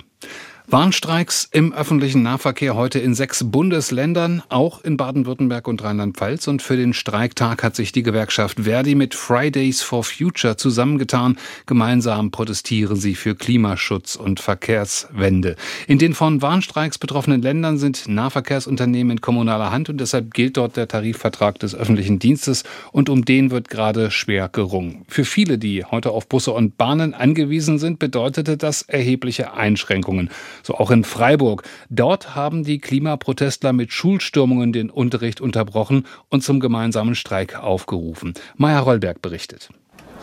Warnstreiks 0.68 1.50
im 1.52 1.74
öffentlichen 1.74 2.24
Nahverkehr 2.24 2.74
heute 2.74 2.98
in 2.98 3.14
sechs 3.14 3.44
Bundesländern, 3.44 4.42
auch 4.48 4.82
in 4.82 4.96
Baden-Württemberg 4.96 5.68
und 5.68 5.84
Rheinland-Pfalz. 5.84 6.48
Und 6.48 6.62
für 6.62 6.78
den 6.78 6.94
Streiktag 6.94 7.64
hat 7.64 7.76
sich 7.76 7.92
die 7.92 8.02
Gewerkschaft 8.02 8.62
Verdi 8.62 8.96
mit 8.96 9.14
Fridays 9.14 9.82
for 9.82 10.06
Future 10.06 10.56
zusammengetan. 10.56 11.38
Gemeinsam 11.66 12.32
protestieren 12.32 12.96
sie 12.96 13.14
für 13.16 13.36
Klimaschutz 13.36 14.16
und 14.16 14.40
Verkehrswende. 14.40 15.58
In 15.88 16.00
den 16.00 16.14
von 16.14 16.42
Warnstreiks 16.42 16.98
betroffenen 16.98 17.42
Ländern 17.42 17.78
sind 17.78 18.08
Nahverkehrsunternehmen 18.08 19.18
in 19.18 19.22
kommunaler 19.22 19.70
Hand 19.70 19.90
und 19.90 19.98
deshalb 20.00 20.34
gilt 20.34 20.56
dort 20.56 20.78
der 20.78 20.88
Tarifvertrag 20.88 21.60
des 21.60 21.76
öffentlichen 21.76 22.20
Dienstes 22.20 22.64
und 22.94 23.10
um 23.10 23.26
den 23.26 23.52
wird 23.52 23.68
gerade 23.68 24.12
schwer 24.12 24.48
gerungen. 24.48 25.04
Für 25.10 25.26
viele, 25.26 25.58
die 25.58 25.84
heute 25.84 26.12
auf 26.12 26.30
Busse 26.30 26.52
und 26.52 26.78
Bahnen 26.78 27.14
angewiesen 27.14 27.80
sind, 27.80 28.00
bedeutete 28.00 28.56
das 28.56 28.82
erhebliche 28.84 29.54
Einschränkungen 29.54 30.30
so 30.62 30.76
auch 30.76 30.92
in 30.92 31.04
Freiburg. 31.04 31.64
Dort 31.90 32.36
haben 32.36 32.64
die 32.64 32.80
Klimaprotestler 32.80 33.74
mit 33.74 33.92
Schulstürmungen 33.92 34.74
den 34.74 34.90
Unterricht 34.90 35.42
unterbrochen 35.42 36.06
und 36.30 36.44
zum 36.44 36.60
gemeinsamen 36.60 37.16
Streik 37.16 37.60
aufgerufen. 37.60 38.34
Maya 38.56 38.80
Rollberg 38.80 39.22
berichtet. 39.22 39.70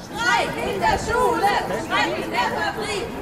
Streik 0.04 0.48
in 0.74 0.80
der 0.80 0.98
Schule, 0.98 1.46
Streik 1.84 2.24
in 2.24 2.30
der 2.30 2.40
Fabrik. 2.40 3.20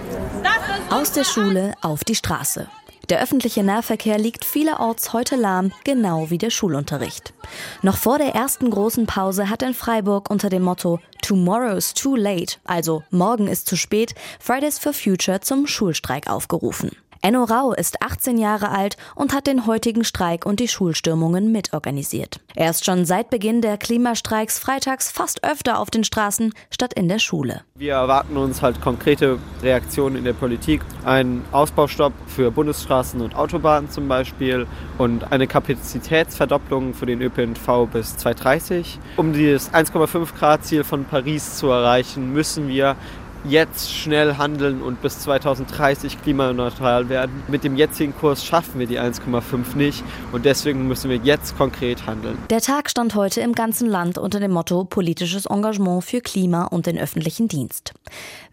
Aus 0.91 1.13
der 1.13 1.25
Schule 1.25 1.75
auf 1.83 2.05
die 2.05 2.15
Straße. 2.15 2.69
Der 3.09 3.23
öffentliche 3.23 3.63
Nahverkehr 3.63 4.19
liegt 4.19 4.45
vielerorts 4.45 5.15
heute 5.15 5.37
lahm, 5.37 5.73
genau 5.85 6.29
wie 6.29 6.37
der 6.37 6.51
Schulunterricht. 6.51 7.33
Noch 7.81 7.97
vor 7.97 8.19
der 8.19 8.35
ersten 8.35 8.71
großen 8.71 9.07
Pause 9.07 9.49
hat 9.49 9.63
in 9.63 9.73
Freiburg 9.73 10.31
unter 10.31 10.51
dem 10.51 10.63
Motto 10.63 11.01
Tomorrow's 11.23 11.95
too 11.95 12.17
late, 12.17 12.57
also 12.65 13.03
morgen 13.11 13.49
ist 13.49 13.67
zu 13.67 13.77
spät, 13.77 14.15
Fridays 14.39 14.79
for 14.79 14.93
Future 14.93 15.41
zum 15.41 15.67
Schulstreik 15.67 16.29
aufgerufen. 16.29 16.91
Enno 17.21 17.45
Rau 17.45 17.73
ist 17.73 18.01
18 18.01 18.39
Jahre 18.39 18.71
alt 18.71 18.97
und 19.17 19.35
hat 19.35 19.47
den 19.47 19.67
heutigen 19.67 20.05
Streik 20.05 20.47
und 20.47 20.61
die 20.61 20.69
Schulstürmungen 20.69 21.51
mitorganisiert. 21.51 22.41
Er 22.55 22.71
ist 22.71 22.85
schon 22.85 23.05
seit 23.05 23.31
Beginn 23.31 23.61
der 23.61 23.77
Klimastreiks 23.77 24.59
freitags 24.59 25.11
fast 25.11 25.43
öfter 25.43 25.81
auf 25.81 25.91
den 25.91 26.05
Straßen 26.05 26.55
statt 26.71 26.95
in 26.95 27.09
der 27.09 27.19
Schule. 27.19 27.63
Wir 27.75 27.95
erwarten 27.95 28.37
uns 28.37 28.63
halt 28.63 28.81
konkrete 28.81 29.39
Reaktionen 29.63 30.17
in 30.17 30.25
der 30.25 30.33
Politik. 30.33 30.81
Ein 31.05 31.45
Ausbaustopp 31.51 32.13
für 32.27 32.53
Bundesstraßen 32.53 33.21
und 33.21 33.35
Autobahnen 33.35 33.91
zum 33.91 34.07
Beispiel 34.07 34.67
und 34.97 35.33
eine 35.33 35.47
Kapazitätsverdopplung 35.47 36.95
für 36.95 37.07
den 37.07 37.21
ÖPNV 37.21 37.89
bis 37.93 38.17
2030. 38.17 38.99
Um 39.17 39.33
dieses 39.33 39.73
1,5 39.73 40.35
Grad 40.39 40.65
Ziel 40.65 40.85
von 40.85 41.05
Paris 41.05 41.57
zu 41.57 41.69
erreichen, 41.69 42.33
müssen 42.33 42.69
wir 42.69 42.97
jetzt 43.45 43.93
schnell 43.93 44.37
handeln 44.37 44.83
und 44.83 45.01
bis 45.03 45.21
2030 45.21 46.23
klimaneutral 46.23 47.09
werden. 47.09 47.43
Mit 47.49 47.65
dem 47.65 47.77
jetzigen 47.77 48.15
Kurs 48.15 48.45
schaffen 48.45 48.79
wir 48.79 48.87
die 48.87 48.99
1,5 48.99 49.77
nicht 49.77 50.03
und 50.33 50.45
deswegen 50.45 50.87
müssen 50.89 51.11
wir 51.11 51.19
jetzt 51.19 51.57
konkret 51.57 52.07
handeln. 52.07 52.39
Der 52.51 52.61
Tag 52.61 52.91
stand 52.91 53.15
heute 53.15 53.41
im 53.41 53.53
ganzen 53.53 53.89
Land 53.89 54.19
unter 54.19 54.41
dem 54.41 54.53
Motto 54.53 54.85
politisches 54.85 55.47
Engagement 55.47 56.05
für 56.05 56.21
Klima 56.21 56.65
und 56.65 56.87
den 56.87 56.99
öffentlichen 56.99 57.49
Dienst. 57.49 57.93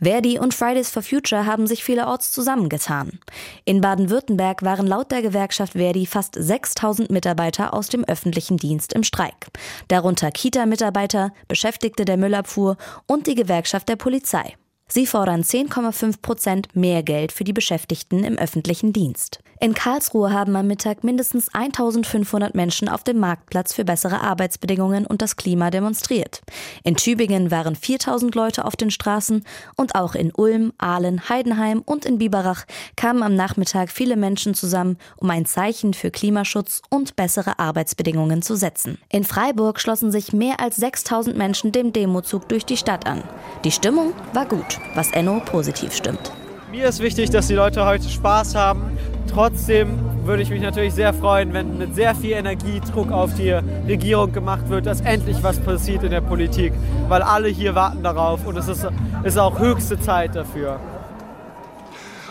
Verdi 0.02 0.40
und 0.40 0.54
Fridays 0.54 0.90
for 0.90 1.04
Future 1.04 1.46
haben 1.46 1.68
sich 1.68 1.84
vielerorts 1.84 2.32
zusammengetan. 2.32 3.20
In 3.64 3.82
Baden-Württemberg 3.82 4.64
waren 4.64 4.88
laut 4.88 5.12
der 5.12 5.22
Gewerkschaft 5.22 5.74
Verdi 5.74 6.06
fast 6.06 6.36
6000 6.38 7.10
Mitarbeiter 7.10 7.74
aus 7.74 7.90
dem 7.90 8.04
öffentlichen 8.04 8.58
Dienst 8.58 8.94
im 8.94 9.04
Streik. 9.04 9.48
Darunter 9.88 10.32
Kita-Mitarbeiter, 10.32 11.32
Beschäftigte 11.48 12.06
der 12.06 12.18
Müllabfuhr 12.18 12.78
und 13.08 13.28
die 13.28 13.36
Gewerkschaft 13.36 13.90
der 13.90 13.96
Polizei. 13.96 14.56
Sie 14.88 15.08
fordern 15.08 15.42
10,5 15.42 16.22
Prozent 16.22 16.76
mehr 16.76 17.02
Geld 17.02 17.32
für 17.32 17.44
die 17.44 17.54
Beschäftigten 17.54 18.24
im 18.24 18.38
öffentlichen 18.38 18.94
Dienst. 18.94 19.40
In 19.58 19.74
Karlsruhe 19.74 20.34
haben 20.34 20.56
am 20.58 20.68
Mittag 20.68 21.06
mindestens 21.06 21.54
1500 21.54 22.56
Menschen 22.56 22.90
auf 22.90 23.04
dem 23.06 23.20
Marktplatz 23.20 23.74
für 23.74 23.86
bessere 23.86 24.20
Arbeitsbedingungen 24.20 25.06
und 25.06 25.22
das 25.22 25.38
Klima 25.38 25.72
demonstriert. 25.72 26.42
In 26.84 26.98
Tübingen 26.98 27.52
waren 27.52 27.76
4000 27.76 28.36
Leute 28.36 28.66
auf 28.66 28.76
den 28.76 28.92
Straßen 28.92 29.46
und 29.78 29.96
auch 29.96 30.14
in 30.14 30.34
Ulm, 30.36 30.74
Aalen, 30.78 31.30
Heidenheim 31.30 31.82
und 31.86 32.06
in 32.06 32.18
Biberach 32.18 32.66
kamen 32.98 33.24
am 33.24 33.36
Nachmittag 33.36 33.92
viele 33.92 34.18
Menschen 34.18 34.56
zusammen, 34.56 34.98
um 35.16 35.30
ein 35.30 35.46
Zeichen 35.46 35.94
für 35.94 36.12
Klimaschutz 36.12 36.82
und 36.90 37.16
bessere 37.16 37.58
Arbeitsbedingungen 37.58 38.42
zu 38.42 38.56
setzen. 38.56 38.98
In 39.10 39.24
Freiburg 39.24 39.80
schlossen 39.80 40.12
sich 40.12 40.34
mehr 40.34 40.60
als 40.60 40.76
6000 40.76 41.38
Menschen 41.38 41.72
dem 41.72 41.94
Demozug 41.94 42.50
durch 42.50 42.66
die 42.66 42.78
Stadt 42.78 43.08
an. 43.08 43.24
Die 43.64 43.72
Stimmung 43.72 44.14
war 44.34 44.46
gut, 44.46 44.80
was 44.96 45.12
Enno 45.12 45.40
positiv 45.40 45.94
stimmt. 45.94 46.34
Mir 46.76 46.90
ist 46.90 47.00
wichtig, 47.00 47.30
dass 47.30 47.48
die 47.48 47.54
Leute 47.54 47.86
heute 47.86 48.10
Spaß 48.10 48.54
haben. 48.54 48.98
Trotzdem 49.32 49.98
würde 50.26 50.44
ich 50.44 50.50
mich 50.50 50.62
natürlich 50.62 50.94
sehr 50.94 51.14
freuen, 51.14 51.54
wenn 51.54 51.78
mit 51.78 51.96
sehr 51.96 52.14
viel 52.14 52.34
Energie 52.34 52.82
Druck 52.92 53.14
auf 53.14 53.34
die 53.34 53.52
Regierung 53.88 54.34
gemacht 54.34 54.68
wird, 54.68 54.86
dass 54.86 55.00
endlich 55.00 55.42
was 55.42 55.58
passiert 55.58 56.04
in 56.04 56.12
der 56.12 56.20
Politik, 56.20 56.74
weil 57.08 57.22
alle 57.22 57.48
hier 57.48 57.76
warten 57.76 58.04
darauf 58.04 58.46
und 58.46 58.58
es 58.58 58.68
ist, 58.68 58.86
ist 59.24 59.38
auch 59.38 59.58
höchste 59.58 59.98
Zeit 60.02 60.36
dafür. 60.36 60.82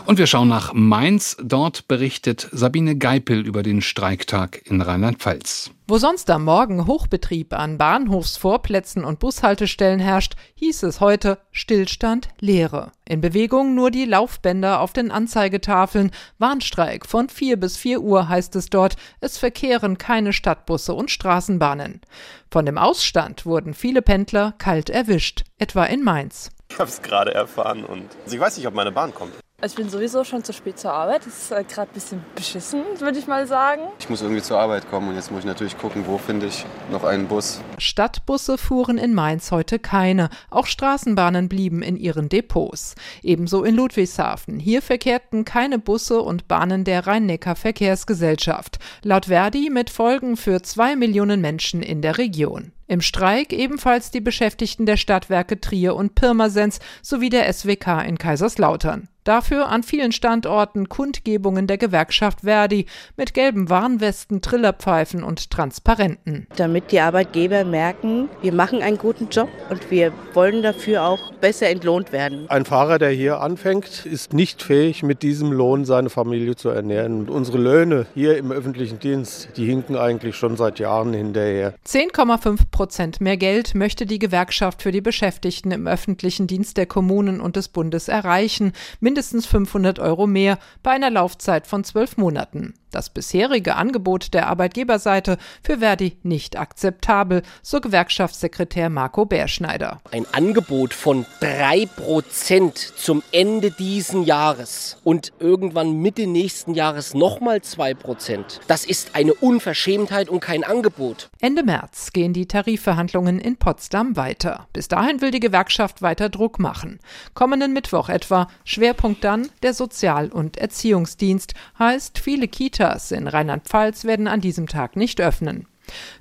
Und 0.06 0.18
wir 0.18 0.26
schauen 0.26 0.48
nach 0.48 0.74
Mainz. 0.74 1.34
Dort 1.42 1.88
berichtet 1.88 2.48
Sabine 2.52 2.98
Geipel 2.98 3.46
über 3.46 3.62
den 3.62 3.80
Streiktag 3.80 4.60
in 4.66 4.82
Rheinland-Pfalz. 4.82 5.70
Wo 5.88 5.96
sonst 5.96 6.28
am 6.28 6.44
Morgen 6.44 6.86
Hochbetrieb 6.86 7.54
an 7.54 7.78
Bahnhofsvorplätzen 7.78 9.02
und 9.02 9.18
Bushaltestellen 9.18 10.00
herrscht, 10.00 10.34
hieß 10.56 10.82
es 10.82 11.00
heute 11.00 11.38
Stillstand, 11.52 12.28
Leere. 12.38 12.92
In 13.06 13.22
Bewegung 13.22 13.74
nur 13.74 13.90
die 13.90 14.04
Laufbänder 14.04 14.80
auf 14.80 14.92
den 14.92 15.10
Anzeigetafeln. 15.10 16.10
Warnstreik 16.38 17.06
von 17.06 17.30
4 17.30 17.58
bis 17.58 17.78
4 17.78 18.02
Uhr 18.02 18.28
heißt 18.28 18.56
es 18.56 18.66
dort. 18.66 18.96
Es 19.20 19.38
verkehren 19.38 19.96
keine 19.96 20.34
Stadtbusse 20.34 20.92
und 20.92 21.10
Straßenbahnen. 21.10 22.02
Von 22.50 22.66
dem 22.66 22.76
Ausstand 22.76 23.46
wurden 23.46 23.72
viele 23.72 24.02
Pendler 24.02 24.52
kalt 24.58 24.90
erwischt, 24.90 25.44
etwa 25.56 25.84
in 25.84 26.04
Mainz. 26.04 26.50
Ich 26.70 26.78
habe 26.78 26.90
es 26.90 27.00
gerade 27.00 27.32
erfahren 27.32 27.84
und 27.84 28.04
ich 28.26 28.38
weiß 28.38 28.58
nicht, 28.58 28.66
ob 28.66 28.74
meine 28.74 28.92
Bahn 28.92 29.14
kommt. 29.14 29.32
Ich 29.64 29.74
bin 29.76 29.88
sowieso 29.88 30.24
schon 30.24 30.44
zu 30.44 30.52
spät 30.52 30.78
zur 30.78 30.92
Arbeit. 30.92 31.24
Das 31.24 31.44
ist 31.44 31.50
äh, 31.50 31.64
gerade 31.64 31.90
ein 31.90 31.94
bisschen 31.94 32.24
beschissen, 32.34 32.82
würde 32.98 33.18
ich 33.18 33.26
mal 33.26 33.46
sagen. 33.46 33.80
Ich 33.98 34.10
muss 34.10 34.20
irgendwie 34.20 34.42
zur 34.42 34.58
Arbeit 34.58 34.90
kommen 34.90 35.08
und 35.08 35.14
jetzt 35.14 35.30
muss 35.30 35.40
ich 35.40 35.46
natürlich 35.46 35.78
gucken, 35.78 36.04
wo 36.06 36.18
finde 36.18 36.46
ich 36.46 36.66
noch 36.90 37.02
einen 37.02 37.28
Bus. 37.28 37.62
Stadtbusse 37.78 38.58
fuhren 38.58 38.98
in 38.98 39.14
Mainz 39.14 39.52
heute 39.52 39.78
keine. 39.78 40.28
Auch 40.50 40.66
Straßenbahnen 40.66 41.48
blieben 41.48 41.80
in 41.80 41.96
ihren 41.96 42.28
Depots. 42.28 42.94
Ebenso 43.22 43.64
in 43.64 43.74
Ludwigshafen. 43.74 44.58
Hier 44.58 44.82
verkehrten 44.82 45.46
keine 45.46 45.78
Busse 45.78 46.20
und 46.20 46.46
Bahnen 46.46 46.84
der 46.84 47.06
Rhein-Neckar-Verkehrsgesellschaft. 47.06 48.78
Laut 49.02 49.26
Verdi 49.26 49.70
mit 49.70 49.88
Folgen 49.88 50.36
für 50.36 50.60
zwei 50.60 50.94
Millionen 50.94 51.40
Menschen 51.40 51.82
in 51.82 52.02
der 52.02 52.18
Region. 52.18 52.72
Im 52.86 53.00
Streik 53.00 53.54
ebenfalls 53.54 54.10
die 54.10 54.20
Beschäftigten 54.20 54.84
der 54.84 54.98
Stadtwerke 54.98 55.58
Trier 55.58 55.96
und 55.96 56.14
Pirmasens 56.14 56.80
sowie 57.00 57.30
der 57.30 57.50
SWK 57.50 58.02
in 58.06 58.18
Kaiserslautern. 58.18 59.08
Dafür 59.24 59.68
an 59.70 59.82
vielen 59.82 60.12
Standorten 60.12 60.90
Kundgebungen 60.90 61.66
der 61.66 61.78
Gewerkschaft 61.78 62.42
Verdi 62.42 62.84
mit 63.16 63.32
gelben 63.32 63.70
Warnwesten, 63.70 64.42
Trillerpfeifen 64.42 65.24
und 65.24 65.50
Transparenten. 65.50 66.46
Damit 66.56 66.92
die 66.92 67.00
Arbeitgeber 67.00 67.64
merken, 67.64 68.28
wir 68.42 68.52
machen 68.52 68.82
einen 68.82 68.98
guten 68.98 69.30
Job 69.30 69.48
und 69.70 69.90
wir 69.90 70.12
wollen 70.34 70.62
dafür 70.62 71.04
auch 71.04 71.32
besser 71.40 71.70
entlohnt 71.70 72.12
werden. 72.12 72.50
Ein 72.50 72.66
Fahrer, 72.66 72.98
der 72.98 73.12
hier 73.12 73.40
anfängt, 73.40 74.04
ist 74.04 74.34
nicht 74.34 74.62
fähig, 74.62 75.02
mit 75.02 75.22
diesem 75.22 75.52
Lohn 75.52 75.86
seine 75.86 76.10
Familie 76.10 76.54
zu 76.54 76.68
ernähren. 76.68 77.20
Und 77.20 77.30
unsere 77.30 77.56
Löhne 77.56 78.04
hier 78.12 78.36
im 78.36 78.52
öffentlichen 78.52 78.98
Dienst, 78.98 79.48
die 79.56 79.64
hinken 79.64 79.96
eigentlich 79.96 80.36
schon 80.36 80.58
seit 80.58 80.78
Jahren 80.78 81.14
hinterher. 81.14 81.72
10,5 81.86 82.58
Prozent 82.70 83.22
mehr 83.22 83.38
Geld 83.38 83.74
möchte 83.74 84.04
die 84.04 84.18
Gewerkschaft 84.18 84.82
für 84.82 84.92
die 84.92 85.00
Beschäftigten 85.00 85.70
im 85.70 85.86
öffentlichen 85.86 86.46
Dienst 86.46 86.76
der 86.76 86.84
Kommunen 86.84 87.40
und 87.40 87.56
des 87.56 87.68
Bundes 87.68 88.08
erreichen 88.08 88.72
mindestens 89.14 89.46
500 89.46 90.00
Euro 90.00 90.26
mehr 90.26 90.58
bei 90.82 90.90
einer 90.90 91.08
Laufzeit 91.08 91.68
von 91.68 91.84
zwölf 91.84 92.16
Monaten. 92.16 92.74
Das 92.94 93.10
bisherige 93.10 93.74
Angebot 93.74 94.34
der 94.34 94.46
Arbeitgeberseite 94.46 95.36
für 95.64 95.78
Verdi 95.78 96.16
nicht 96.22 96.56
akzeptabel, 96.56 97.42
so 97.60 97.80
Gewerkschaftssekretär 97.80 98.88
Marco 98.88 99.26
Bärschneider. 99.26 100.00
Ein 100.12 100.26
Angebot 100.30 100.94
von 100.94 101.26
drei 101.40 101.86
Prozent 101.86 102.78
zum 102.78 103.24
Ende 103.32 103.72
diesen 103.72 104.22
Jahres 104.22 104.98
und 105.02 105.32
irgendwann 105.40 106.02
Mitte 106.02 106.28
nächsten 106.28 106.74
Jahres 106.74 107.14
nochmal 107.14 107.62
zwei 107.62 107.94
Prozent. 107.94 108.60
Das 108.68 108.84
ist 108.84 109.16
eine 109.16 109.34
Unverschämtheit 109.34 110.28
und 110.28 110.38
kein 110.38 110.62
Angebot. 110.62 111.30
Ende 111.40 111.64
März 111.64 112.12
gehen 112.12 112.32
die 112.32 112.46
Tarifverhandlungen 112.46 113.40
in 113.40 113.56
Potsdam 113.56 114.14
weiter. 114.14 114.68
Bis 114.72 114.86
dahin 114.86 115.20
will 115.20 115.32
die 115.32 115.40
Gewerkschaft 115.40 116.00
weiter 116.00 116.28
Druck 116.28 116.60
machen. 116.60 117.00
Kommenden 117.34 117.72
Mittwoch 117.72 118.08
etwa. 118.08 118.46
Schwerpunkt 118.64 119.24
dann 119.24 119.48
der 119.64 119.74
Sozial- 119.74 120.30
und 120.30 120.58
Erziehungsdienst. 120.58 121.54
Heißt, 121.80 122.20
viele 122.20 122.46
Kitas 122.46 122.83
in 123.12 123.28
Rheinland-Pfalz 123.28 124.04
werden 124.04 124.28
an 124.28 124.40
diesem 124.40 124.66
Tag 124.66 124.96
nicht 124.96 125.20
öffnen. 125.20 125.66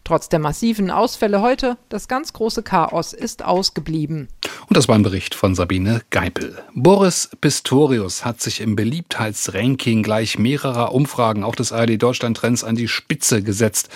Trotz 0.04 0.30
der 0.30 0.40
massiven 0.40 0.92
Ausfälle 0.92 1.42
heute, 1.42 1.78
das 1.90 2.08
ganz 2.08 2.34
große 2.34 2.64
Chaos 2.64 3.14
ist 3.14 3.44
ausgeblieben. 3.46 4.28
Und 4.68 4.78
das 4.78 4.88
war 4.88 4.96
ein 4.96 5.04
Bericht 5.04 5.36
von 5.36 5.56
Sabine 5.56 6.02
Geipel. 6.10 6.58
Boris 6.74 7.30
Pistorius 7.40 8.26
hat 8.26 8.42
sich 8.42 8.60
im 8.60 8.76
Beliebtheitsranking 8.76 10.04
gleich 10.04 10.38
mehrerer 10.38 10.94
Umfragen, 10.94 11.44
auch 11.44 11.56
des 11.56 11.72
ARD 11.72 12.02
Deutschland 12.02 12.38
Trends, 12.38 12.64
an 12.64 12.76
die 12.76 12.88
Spitze 12.88 13.42
gesetzt. 13.42 13.90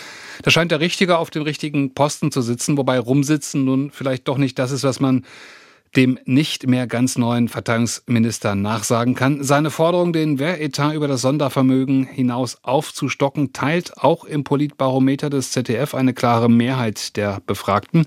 Da 0.44 0.52
scheint 0.52 0.72
der 0.72 0.80
Richtige 0.80 1.18
auf 1.18 1.30
den 1.30 1.42
richtigen 1.42 1.94
Posten 1.94 2.32
zu 2.32 2.42
sitzen, 2.42 2.78
wobei 2.78 3.00
rumsitzen 3.00 3.66
nun 3.66 3.92
vielleicht 3.92 4.28
doch 4.28 4.38
nicht 4.38 4.58
das 4.60 4.72
ist, 4.72 4.84
was 4.84 5.00
man 5.00 5.26
dem 5.96 6.20
nicht 6.26 6.68
mehr 6.68 6.88
ganz 6.88 7.18
neuen 7.18 7.48
Verteidigungsminister 7.48 8.56
nachsagen 8.56 9.16
kann. 9.16 9.44
Seine 9.44 9.72
Forderung, 9.72 10.14
den 10.14 10.40
Wehretat 10.40 10.94
über 10.94 11.08
das 11.08 11.22
Sondervermögen 11.22 12.06
hinaus 12.06 12.58
aufzustocken, 12.64 13.54
teilt 13.54 13.98
auch 13.98 14.24
im 14.24 14.44
Politbarometer 14.44 15.30
des 15.30 15.52
ZDF 15.52 15.96
eine 15.96 16.14
klare 16.14 16.50
Mehrheit 16.50 17.16
der 17.18 17.42
Befragten. 17.46 18.06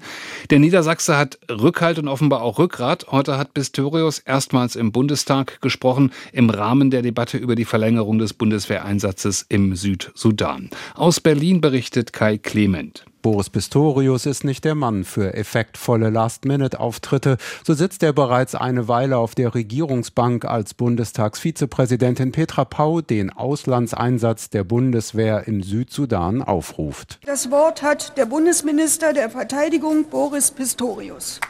Der 0.51 0.59
Niedersachse 0.59 1.17
hat 1.17 1.39
Rückhalt 1.51 1.99
und 1.99 2.09
offenbar 2.09 2.43
auch 2.43 2.59
Rückgrat. 2.59 3.07
Heute 3.11 3.39
hat 3.39 3.55
Pistorius 3.55 4.19
erstmals 4.19 4.77
im 4.77 4.93
Bundestag 4.93 5.61
gesprochen 5.61 6.13
im 6.33 6.51
Rahmen 6.51 6.91
der 6.91 7.03
Debatte 7.03 7.39
über 7.39 7.55
die 7.55 7.65
Verlängerung 7.65 8.19
des 8.19 8.35
Bundeswehreinsatzes 8.35 9.47
im 9.49 9.77
Südsudan. 9.77 10.71
Aus 10.95 11.21
Berlin 11.21 11.61
berichtet 11.61 12.13
Kai 12.13 12.39
Clement. 12.39 13.05
Boris 13.23 13.51
Pistorius 13.51 14.25
ist 14.25 14.45
nicht 14.45 14.65
der 14.65 14.75
Mann 14.75 15.05
für 15.05 15.35
effektvolle 15.35 16.09
Last-Minute-Auftritte. 16.09 17.37
So 17.65 17.75
sitzt 17.75 18.03
er 18.03 18.13
bereits 18.15 18.55
eine 18.55 18.89
Weile 18.89 19.19
auf 19.19 19.35
der 19.35 19.55
Regierungsbank, 19.55 20.47
als 20.47 20.73
Bundestagsvizepräsidentin 20.75 22.33
Petra 22.33 22.65
Pau 22.65 23.03
den 23.03 23.31
Auslandseinsatz 23.31 24.49
der 24.49 24.65
Bundeswehr 24.65 25.47
im 25.47 25.63
Südsudan 25.63 26.43
aufruft. 26.43 27.19
Das 27.27 27.51
Wort 27.51 27.83
hat 27.83 28.17
der 28.17 28.27
Bundesminister 28.27 29.13
der 29.13 29.29
Verteidigung 29.29 30.05
Boris 30.09 30.51
Pistorius. 30.51 31.41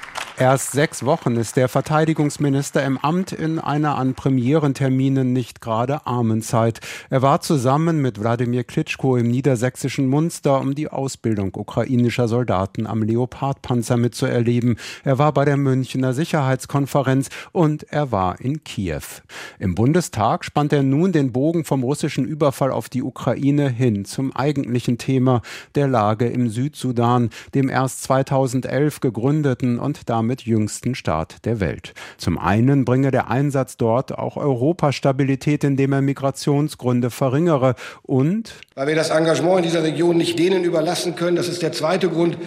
Erst 0.40 0.72
sechs 0.72 1.04
Wochen 1.04 1.36
ist 1.36 1.56
der 1.56 1.68
Verteidigungsminister 1.68 2.82
im 2.82 2.96
Amt 2.96 3.32
in 3.32 3.58
einer 3.58 3.98
an 3.98 4.14
Premierenterminen 4.14 5.34
nicht 5.34 5.60
gerade 5.60 6.06
armen 6.06 6.40
Zeit. 6.40 6.80
Er 7.10 7.20
war 7.20 7.42
zusammen 7.42 8.00
mit 8.00 8.18
Wladimir 8.18 8.64
Klitschko 8.64 9.18
im 9.18 9.30
niedersächsischen 9.30 10.08
Munster, 10.08 10.58
um 10.62 10.74
die 10.74 10.88
Ausbildung 10.88 11.52
ukrainischer 11.54 12.26
Soldaten 12.26 12.86
am 12.86 13.02
Leopardpanzer 13.02 13.98
mitzuerleben. 13.98 14.78
Er 15.04 15.18
war 15.18 15.34
bei 15.34 15.44
der 15.44 15.58
Münchner 15.58 16.14
Sicherheitskonferenz 16.14 17.28
und 17.52 17.82
er 17.92 18.10
war 18.10 18.40
in 18.40 18.64
Kiew. 18.64 19.02
Im 19.58 19.74
Bundestag 19.74 20.46
spannt 20.46 20.72
er 20.72 20.82
nun 20.82 21.12
den 21.12 21.32
Bogen 21.32 21.66
vom 21.66 21.82
russischen 21.82 22.24
Überfall 22.24 22.70
auf 22.70 22.88
die 22.88 23.02
Ukraine 23.02 23.68
hin 23.68 24.06
zum 24.06 24.34
eigentlichen 24.34 24.96
Thema 24.96 25.42
der 25.74 25.86
Lage 25.86 26.28
im 26.28 26.48
Südsudan, 26.48 27.28
dem 27.52 27.68
erst 27.68 28.04
2011 28.04 29.00
gegründeten 29.00 29.78
und 29.78 30.08
damit 30.08 30.29
damit 30.30 30.42
jüngsten 30.42 30.94
Staat 30.94 31.44
der 31.44 31.58
Welt. 31.58 31.92
Zum 32.16 32.38
einen 32.38 32.84
bringe 32.84 33.10
der 33.10 33.30
Einsatz 33.30 33.76
dort 33.76 34.16
auch 34.16 34.36
Europa 34.36 34.92
Stabilität, 34.92 35.64
indem 35.64 35.92
er 35.92 36.02
Migrationsgründe 36.02 37.10
verringere 37.10 37.74
und 38.02 38.54
weil 38.76 38.86
wir 38.86 38.94
das 38.94 39.10
Engagement 39.10 39.58
in 39.58 39.64
dieser 39.64 39.82
Region 39.82 40.16
nicht 40.16 40.38
denen 40.38 40.62
überlassen 40.62 41.16
können, 41.16 41.34
das 41.34 41.48
ist 41.48 41.62
der 41.62 41.72
zweite 41.72 42.08
Grund, 42.08 42.38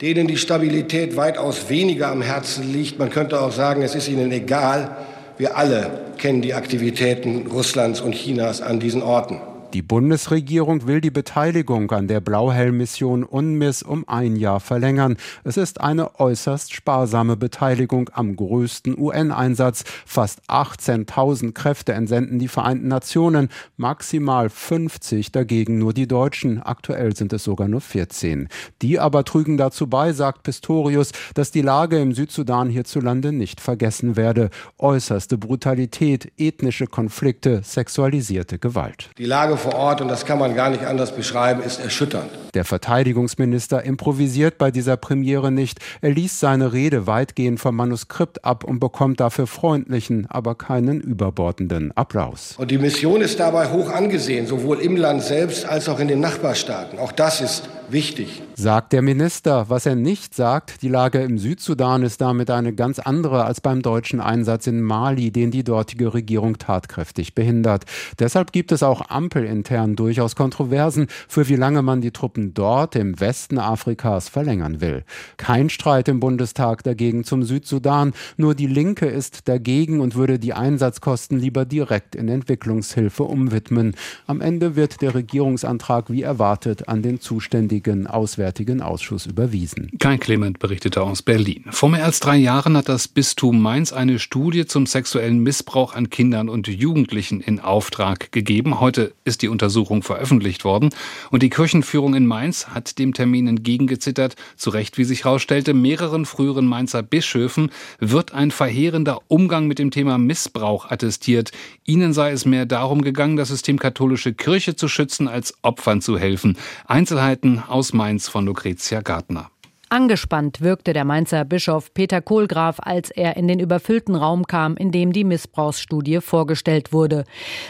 denen 0.00 0.28
die 0.28 0.36
Stabilität 0.36 1.16
weitaus 1.16 1.68
weniger 1.68 2.12
am 2.12 2.22
Herzen 2.22 2.72
liegt. 2.72 3.00
Man 3.00 3.10
könnte 3.10 3.40
auch 3.40 3.52
sagen, 3.52 3.82
es 3.82 3.96
ist 3.96 4.08
ihnen 4.08 4.30
egal. 4.30 4.96
Wir 5.36 5.56
alle 5.56 5.90
kennen 6.18 6.42
die 6.42 6.54
Aktivitäten 6.54 7.48
Russlands 7.48 8.00
und 8.00 8.14
Chinas 8.14 8.60
an 8.62 8.78
diesen 8.78 9.02
Orten. 9.02 9.40
Die 9.72 9.80
Bundesregierung 9.80 10.86
will 10.86 11.00
die 11.00 11.10
Beteiligung 11.10 11.90
an 11.92 12.06
der 12.06 12.20
Blauhelm-Mission 12.20 13.24
UNMISS 13.24 13.82
um 13.82 14.06
ein 14.06 14.36
Jahr 14.36 14.60
verlängern. 14.60 15.16
Es 15.44 15.56
ist 15.56 15.80
eine 15.80 16.20
äußerst 16.20 16.74
sparsame 16.74 17.38
Beteiligung 17.38 18.10
am 18.12 18.36
größten 18.36 18.98
UN-Einsatz. 18.98 19.84
Fast 20.04 20.42
18.000 20.50 21.52
Kräfte 21.52 21.94
entsenden 21.94 22.38
die 22.38 22.48
Vereinten 22.48 22.88
Nationen, 22.88 23.48
maximal 23.78 24.50
50 24.50 25.32
dagegen 25.32 25.78
nur 25.78 25.94
die 25.94 26.06
Deutschen. 26.06 26.62
Aktuell 26.62 27.16
sind 27.16 27.32
es 27.32 27.42
sogar 27.42 27.66
nur 27.66 27.80
14. 27.80 28.48
Die 28.82 29.00
aber 29.00 29.24
trügen 29.24 29.56
dazu 29.56 29.86
bei, 29.86 30.12
sagt 30.12 30.42
Pistorius, 30.42 31.12
dass 31.32 31.50
die 31.50 31.62
Lage 31.62 31.98
im 31.98 32.12
Südsudan 32.12 32.68
hierzulande 32.68 33.32
nicht 33.32 33.58
vergessen 33.58 34.16
werde. 34.16 34.50
Äußerste 34.76 35.38
Brutalität, 35.38 36.30
ethnische 36.36 36.86
Konflikte, 36.86 37.62
sexualisierte 37.64 38.58
Gewalt. 38.58 39.08
Die 39.16 39.24
Lage 39.24 39.61
vor 39.62 39.74
Ort, 39.74 40.00
und 40.00 40.08
das 40.08 40.26
kann 40.26 40.38
man 40.38 40.54
gar 40.54 40.70
nicht 40.70 40.84
anders 40.84 41.14
beschreiben, 41.14 41.62
ist 41.62 41.80
erschütternd. 41.80 42.28
Der 42.54 42.64
Verteidigungsminister 42.64 43.82
improvisiert 43.82 44.58
bei 44.58 44.70
dieser 44.70 44.96
Premiere 44.96 45.50
nicht. 45.50 45.78
Er 46.02 46.10
liest 46.10 46.40
seine 46.40 46.72
Rede 46.72 47.06
weitgehend 47.06 47.60
vom 47.60 47.76
Manuskript 47.76 48.44
ab 48.44 48.64
und 48.64 48.78
bekommt 48.78 49.20
dafür 49.20 49.46
freundlichen, 49.46 50.26
aber 50.28 50.54
keinen 50.54 51.00
überbordenden 51.00 51.96
Applaus. 51.96 52.56
Und 52.58 52.70
die 52.70 52.78
Mission 52.78 53.20
ist 53.22 53.40
dabei 53.40 53.70
hoch 53.70 53.90
angesehen, 53.90 54.46
sowohl 54.46 54.80
im 54.80 54.96
Land 54.96 55.22
selbst 55.22 55.64
als 55.64 55.88
auch 55.88 56.00
in 56.00 56.08
den 56.08 56.20
Nachbarstaaten. 56.20 56.98
Auch 56.98 57.12
das 57.12 57.40
ist 57.40 57.68
wichtig. 57.88 58.42
Sagt 58.62 58.92
der 58.92 59.02
Minister. 59.02 59.70
Was 59.70 59.86
er 59.86 59.96
nicht 59.96 60.36
sagt, 60.36 60.82
die 60.82 60.88
Lage 60.88 61.18
im 61.18 61.36
Südsudan 61.36 62.04
ist 62.04 62.20
damit 62.20 62.48
eine 62.48 62.72
ganz 62.72 63.00
andere 63.00 63.44
als 63.44 63.60
beim 63.60 63.82
deutschen 63.82 64.20
Einsatz 64.20 64.68
in 64.68 64.82
Mali, 64.82 65.32
den 65.32 65.50
die 65.50 65.64
dortige 65.64 66.14
Regierung 66.14 66.58
tatkräftig 66.58 67.34
behindert. 67.34 67.86
Deshalb 68.20 68.52
gibt 68.52 68.70
es 68.70 68.84
auch 68.84 69.10
ampelintern 69.10 69.96
durchaus 69.96 70.36
Kontroversen, 70.36 71.08
für 71.26 71.48
wie 71.48 71.56
lange 71.56 71.82
man 71.82 72.02
die 72.02 72.12
Truppen 72.12 72.54
dort 72.54 72.94
im 72.94 73.18
Westen 73.18 73.58
Afrikas 73.58 74.28
verlängern 74.28 74.80
will. 74.80 75.02
Kein 75.38 75.68
Streit 75.68 76.06
im 76.06 76.20
Bundestag 76.20 76.84
dagegen 76.84 77.24
zum 77.24 77.42
Südsudan, 77.42 78.12
nur 78.36 78.54
die 78.54 78.68
Linke 78.68 79.06
ist 79.06 79.48
dagegen 79.48 79.98
und 79.98 80.14
würde 80.14 80.38
die 80.38 80.52
Einsatzkosten 80.52 81.36
lieber 81.36 81.64
direkt 81.64 82.14
in 82.14 82.28
Entwicklungshilfe 82.28 83.24
umwidmen. 83.24 83.96
Am 84.28 84.40
Ende 84.40 84.76
wird 84.76 85.02
der 85.02 85.16
Regierungsantrag 85.16 86.10
wie 86.10 86.22
erwartet 86.22 86.86
an 86.86 87.02
den 87.02 87.18
zuständigen 87.18 88.06
Auswärtigen 88.06 88.51
Ausschuss 88.82 89.26
überwiesen. 89.26 89.90
Kai 89.98 90.18
Clement 90.18 90.58
berichtete 90.58 91.02
aus 91.02 91.22
Berlin. 91.22 91.64
Vor 91.70 91.88
mehr 91.88 92.04
als 92.04 92.20
drei 92.20 92.36
Jahren 92.36 92.76
hat 92.76 92.88
das 92.88 93.08
Bistum 93.08 93.60
Mainz 93.60 93.92
eine 93.92 94.18
Studie 94.18 94.66
zum 94.66 94.86
sexuellen 94.86 95.40
Missbrauch 95.40 95.94
an 95.94 96.10
Kindern 96.10 96.48
und 96.48 96.68
Jugendlichen 96.68 97.40
in 97.40 97.60
Auftrag 97.60 98.30
gegeben. 98.32 98.80
Heute 98.80 99.12
ist 99.24 99.42
die 99.42 99.48
Untersuchung 99.48 100.02
veröffentlicht 100.02 100.64
worden 100.64 100.90
und 101.30 101.42
die 101.42 101.50
Kirchenführung 101.50 102.14
in 102.14 102.26
Mainz 102.26 102.68
hat 102.68 102.98
dem 102.98 103.14
Termin 103.14 103.46
entgegengezittert. 103.46 104.36
Zu 104.56 104.70
Recht, 104.70 104.98
wie 104.98 105.04
sich 105.04 105.24
herausstellte, 105.24 105.74
mehreren 105.74 106.26
früheren 106.26 106.66
Mainzer 106.66 107.02
Bischöfen 107.02 107.70
wird 107.98 108.32
ein 108.32 108.50
verheerender 108.50 109.20
Umgang 109.28 109.66
mit 109.66 109.78
dem 109.78 109.90
Thema 109.90 110.18
Missbrauch 110.18 110.90
attestiert. 110.90 111.52
Ihnen 111.84 112.12
sei 112.12 112.32
es 112.32 112.44
mehr 112.44 112.66
darum 112.66 113.02
gegangen, 113.02 113.36
das 113.36 113.48
System 113.48 113.78
katholische 113.78 114.34
Kirche 114.34 114.76
zu 114.76 114.88
schützen, 114.88 115.28
als 115.28 115.54
Opfern 115.62 116.00
zu 116.00 116.18
helfen. 116.18 116.56
Einzelheiten 116.86 117.62
aus 117.66 117.92
Mainz 117.92 118.28
von 118.32 118.46
Lucretia 118.46 119.02
Gartner. 119.02 119.51
Angespannt 119.92 120.62
wirkte 120.62 120.94
der 120.94 121.04
Mainzer 121.04 121.44
Bischof 121.44 121.92
Peter 121.92 122.22
Kohlgraf, 122.22 122.78
als 122.80 123.10
er 123.10 123.36
in 123.36 123.46
den 123.46 123.60
überfüllten 123.60 124.14
Raum 124.14 124.46
kam, 124.46 124.74
in 124.74 124.90
dem 124.90 125.12
die 125.12 125.22
Missbrauchsstudie 125.22 126.22
vorgestellt 126.22 126.94
wurde. 126.94 127.24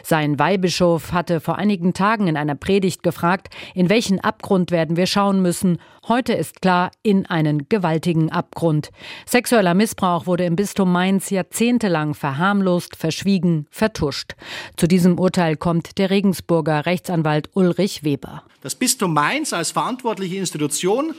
Sein 0.05 0.39
Weihbischof 0.39 1.11
hatte 1.11 1.41
vor 1.41 1.59
einigen 1.59 1.95
Tagen 1.95 2.29
in 2.29 2.37
einer 2.37 2.55
Predigt 2.55 3.03
gefragt, 3.03 3.49
in 3.75 3.89
welchen 3.89 4.21
Abgrund 4.21 4.71
werden 4.71 4.97
wir 4.97 5.09
schauen 5.09 5.43
müssen. 5.43 5.79
Heute 6.07 6.33
ist 6.35 6.63
klar, 6.63 6.93
in 7.03 7.27
einen 7.27 7.69
gewaltigen 7.69 8.31
Abgrund. 8.31 8.91
Sexueller 9.27 9.75
Missbrauch 9.75 10.25
wurde 10.25 10.45
im 10.45 10.55
Bistum 10.55 10.93
Mainz 10.93 11.29
jahrzehntelang 11.29 12.15
verharmlost, 12.15 12.95
verschwiegen, 12.95 13.67
vertuscht. 13.73 14.37
Zu 14.77 14.87
diesem 14.87 15.19
Urteil 15.19 15.57
kommt 15.57 15.99
der 15.99 16.11
Regensburger 16.11 16.87
Rechtsanwalt 16.87 17.51
Ulrich 17.55 18.05
Weber. 18.05 18.45
Das 18.61 18.77
Bistum 18.77 19.13
Mainz 19.13 19.53
als 19.53 19.73
verantwortliche 19.73 20.37
Institution 20.37 21.17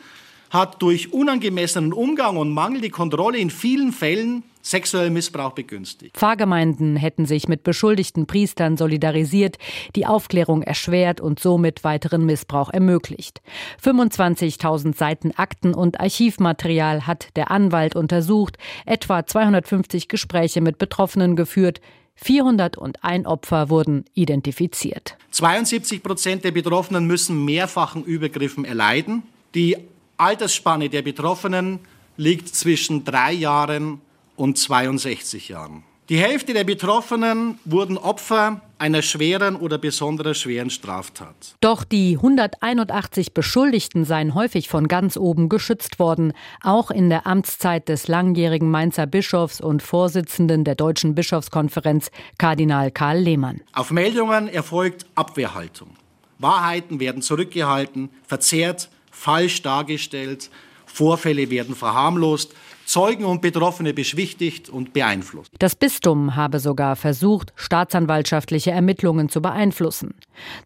hat 0.54 0.82
durch 0.82 1.12
unangemessenen 1.12 1.92
Umgang 1.92 2.38
und 2.38 2.54
mangelnde 2.54 2.92
Kontrolle 2.92 3.40
in 3.40 3.50
vielen 3.50 3.92
Fällen 3.92 4.44
sexuellen 4.62 5.12
Missbrauch 5.12 5.52
begünstigt. 5.52 6.16
Pfarrgemeinden 6.16 6.96
hätten 6.96 7.26
sich 7.26 7.48
mit 7.48 7.64
beschuldigten 7.64 8.28
Priestern 8.28 8.78
solidarisiert, 8.78 9.58
die 9.96 10.06
Aufklärung 10.06 10.62
erschwert 10.62 11.20
und 11.20 11.40
somit 11.40 11.84
weiteren 11.84 12.26
Missbrauch 12.26 12.70
ermöglicht. 12.70 13.42
25.000 13.84 14.96
Seiten 14.96 15.32
Akten 15.36 15.74
und 15.74 16.00
Archivmaterial 16.00 17.08
hat 17.08 17.28
der 17.36 17.52
Anwalt 17.52 17.96
untersucht, 17.96 18.58
etwa 18.86 19.26
250 19.26 20.08
Gespräche 20.08 20.62
mit 20.62 20.78
Betroffenen 20.78 21.36
geführt, 21.36 21.82
401 22.16 23.26
Opfer 23.26 23.70
wurden 23.70 24.06
identifiziert. 24.14 25.18
72 25.32 26.04
Prozent 26.04 26.44
der 26.44 26.52
Betroffenen 26.52 27.08
müssen 27.08 27.44
mehrfachen 27.44 28.04
Übergriffen 28.04 28.66
erleiden. 28.66 29.24
Die 29.56 29.78
Altersspanne 30.18 30.90
der 30.90 31.02
Betroffenen 31.02 31.80
liegt 32.18 32.50
zwischen 32.50 33.04
drei 33.04 33.34
Jahren 33.34 34.02
und 34.36 34.58
62 34.58 35.50
Jahren. 35.50 35.84
Die 36.10 36.18
Hälfte 36.18 36.54
der 36.54 36.66
Betroffenen 36.66 37.58
wurden 37.64 37.98
Opfer 37.98 38.60
einer 38.78 39.02
schweren 39.02 39.56
oder 39.56 39.78
besonders 39.78 40.38
schweren 40.38 40.70
Straftat. 40.70 41.56
Doch 41.62 41.86
die 41.86 42.18
181 42.18 43.34
Beschuldigten 43.34 44.04
seien 44.04 44.36
häufig 44.36 44.68
von 44.68 44.90
ganz 44.90 45.16
oben 45.16 45.48
geschützt 45.48 46.00
worden, 46.00 46.34
auch 46.62 46.92
in 46.92 47.10
der 47.10 47.26
Amtszeit 47.26 47.88
des 47.88 48.10
langjährigen 48.10 48.70
Mainzer 48.70 49.06
Bischofs 49.06 49.62
und 49.62 49.82
Vorsitzenden 49.82 50.66
der 50.66 50.76
Deutschen 50.76 51.16
Bischofskonferenz, 51.16 52.12
Kardinal 52.38 52.92
Karl 52.92 53.20
Lehmann. 53.20 53.62
Auf 53.72 53.90
Meldungen 53.90 54.50
erfolgt 54.50 55.06
Abwehrhaltung. 55.16 55.92
Wahrheiten 56.38 57.00
werden 57.00 57.22
zurückgehalten, 57.22 58.10
verzerrt 58.28 58.90
falsch 59.14 59.62
dargestellt, 59.62 60.50
Vorfälle 60.86 61.50
werden 61.50 61.76
verharmlost, 61.76 62.54
Zeugen 62.86 63.24
und 63.24 63.42
Betroffene 63.42 63.94
beschwichtigt 63.94 64.70
und 64.70 64.92
beeinflusst. 64.92 65.52
Das 65.58 65.76
Bistum 65.76 66.36
habe 66.36 66.60
sogar 66.60 66.96
versucht, 66.98 67.54
staatsanwaltschaftliche 67.56 68.72
Ermittlungen 68.72 69.30
zu 69.30 69.42
beeinflussen. 69.42 70.16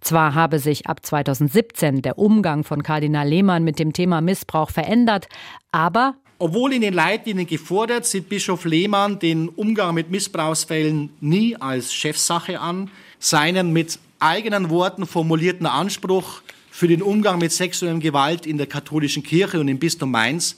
Zwar 0.02 0.34
habe 0.34 0.58
sich 0.58 0.88
ab 0.88 1.06
2017 1.06 2.02
der 2.02 2.18
Umgang 2.18 2.64
von 2.64 2.82
Kardinal 2.82 3.28
Lehmann 3.28 3.64
mit 3.64 3.78
dem 3.78 3.94
Thema 3.94 4.22
Missbrauch 4.22 4.72
verändert, 4.72 5.28
aber 5.72 6.16
obwohl 6.40 6.74
in 6.74 6.82
den 6.82 6.94
Leitlinien 6.94 7.48
gefordert, 7.48 8.06
sieht 8.06 8.30
Bischof 8.30 8.66
Lehmann 8.66 9.18
den 9.18 9.50
Umgang 9.50 9.96
mit 9.96 10.12
Missbrauchsfällen 10.12 11.10
nie 11.20 11.56
als 11.56 11.92
Chefsache 11.92 12.60
an. 12.60 12.92
Seinen 13.18 13.74
mit 13.74 13.98
eigenen 14.20 14.70
Worten 14.70 15.08
formulierten 15.08 15.66
Anspruch, 15.66 16.42
für 16.78 16.88
den 16.88 17.02
Umgang 17.02 17.40
mit 17.40 17.52
sexueller 17.52 17.98
Gewalt 17.98 18.46
in 18.46 18.60
der 18.60 18.68
katholischen 18.68 19.24
Kirche 19.24 19.60
und 19.60 19.68
im 19.68 19.80
Bistum 19.80 20.12
Mainz 20.12 20.58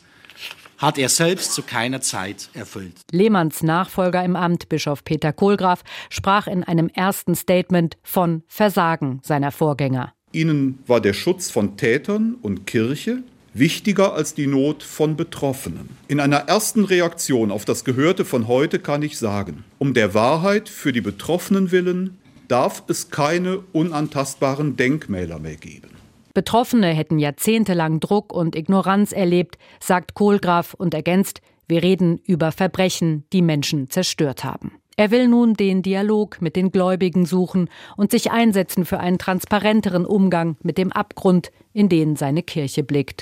hat 0.77 0.97
er 0.97 1.07
selbst 1.07 1.53
zu 1.53 1.61
keiner 1.61 2.01
Zeit 2.01 2.49
erfüllt. 2.53 2.95
Lehmanns 3.13 3.63
Nachfolger 3.63 4.21
im 4.25 4.35
Amt, 4.35 4.67
Bischof 4.67 5.05
Peter 5.05 5.31
Kohlgraf, 5.31 5.81
sprach 6.09 6.47
in 6.47 6.65
einem 6.65 6.89
ersten 6.89 7.35
Statement 7.35 7.97
von 8.03 8.43
Versagen 8.49 9.21
seiner 9.23 9.53
Vorgänger. 9.53 10.11
Ihnen 10.33 10.79
war 10.87 10.99
der 10.99 11.13
Schutz 11.13 11.51
von 11.51 11.77
Tätern 11.77 12.35
und 12.41 12.67
Kirche 12.67 13.23
wichtiger 13.53 14.13
als 14.13 14.33
die 14.33 14.47
Not 14.47 14.83
von 14.83 15.15
Betroffenen. 15.15 15.87
In 16.09 16.19
einer 16.19 16.49
ersten 16.49 16.83
Reaktion 16.83 17.49
auf 17.49 17.63
das 17.63 17.85
Gehörte 17.85 18.25
von 18.25 18.49
heute 18.49 18.79
kann 18.79 19.03
ich 19.03 19.17
sagen, 19.17 19.63
um 19.77 19.93
der 19.93 20.13
Wahrheit 20.13 20.67
für 20.67 20.91
die 20.91 20.99
Betroffenen 20.99 21.71
willen 21.71 22.17
darf 22.49 22.83
es 22.87 23.09
keine 23.09 23.59
unantastbaren 23.71 24.75
Denkmäler 24.75 25.39
mehr 25.39 25.55
geben. 25.55 25.88
Betroffene 26.39 26.87
hätten 26.93 27.19
jahrzehntelang 27.19 27.99
Druck 27.99 28.31
und 28.31 28.55
Ignoranz 28.55 29.11
erlebt, 29.11 29.57
sagt 29.81 30.13
Kohlgraf 30.13 30.73
und 30.73 30.93
ergänzt, 30.93 31.41
wir 31.67 31.83
reden 31.83 32.21
über 32.25 32.53
Verbrechen, 32.53 33.25
die 33.33 33.41
Menschen 33.41 33.89
zerstört 33.89 34.45
haben. 34.45 34.79
Er 34.95 35.11
will 35.11 35.27
nun 35.27 35.55
den 35.55 35.81
Dialog 35.81 36.41
mit 36.41 36.55
den 36.55 36.71
Gläubigen 36.71 37.25
suchen 37.25 37.69
und 37.97 38.11
sich 38.11 38.31
einsetzen 38.31 38.85
für 38.85 39.01
einen 39.01 39.17
transparenteren 39.17 40.05
Umgang 40.05 40.55
mit 40.63 40.77
dem 40.77 40.93
Abgrund, 40.93 41.51
in 41.73 41.89
den 41.89 42.15
seine 42.15 42.41
Kirche 42.41 42.83
blickt. 42.83 43.17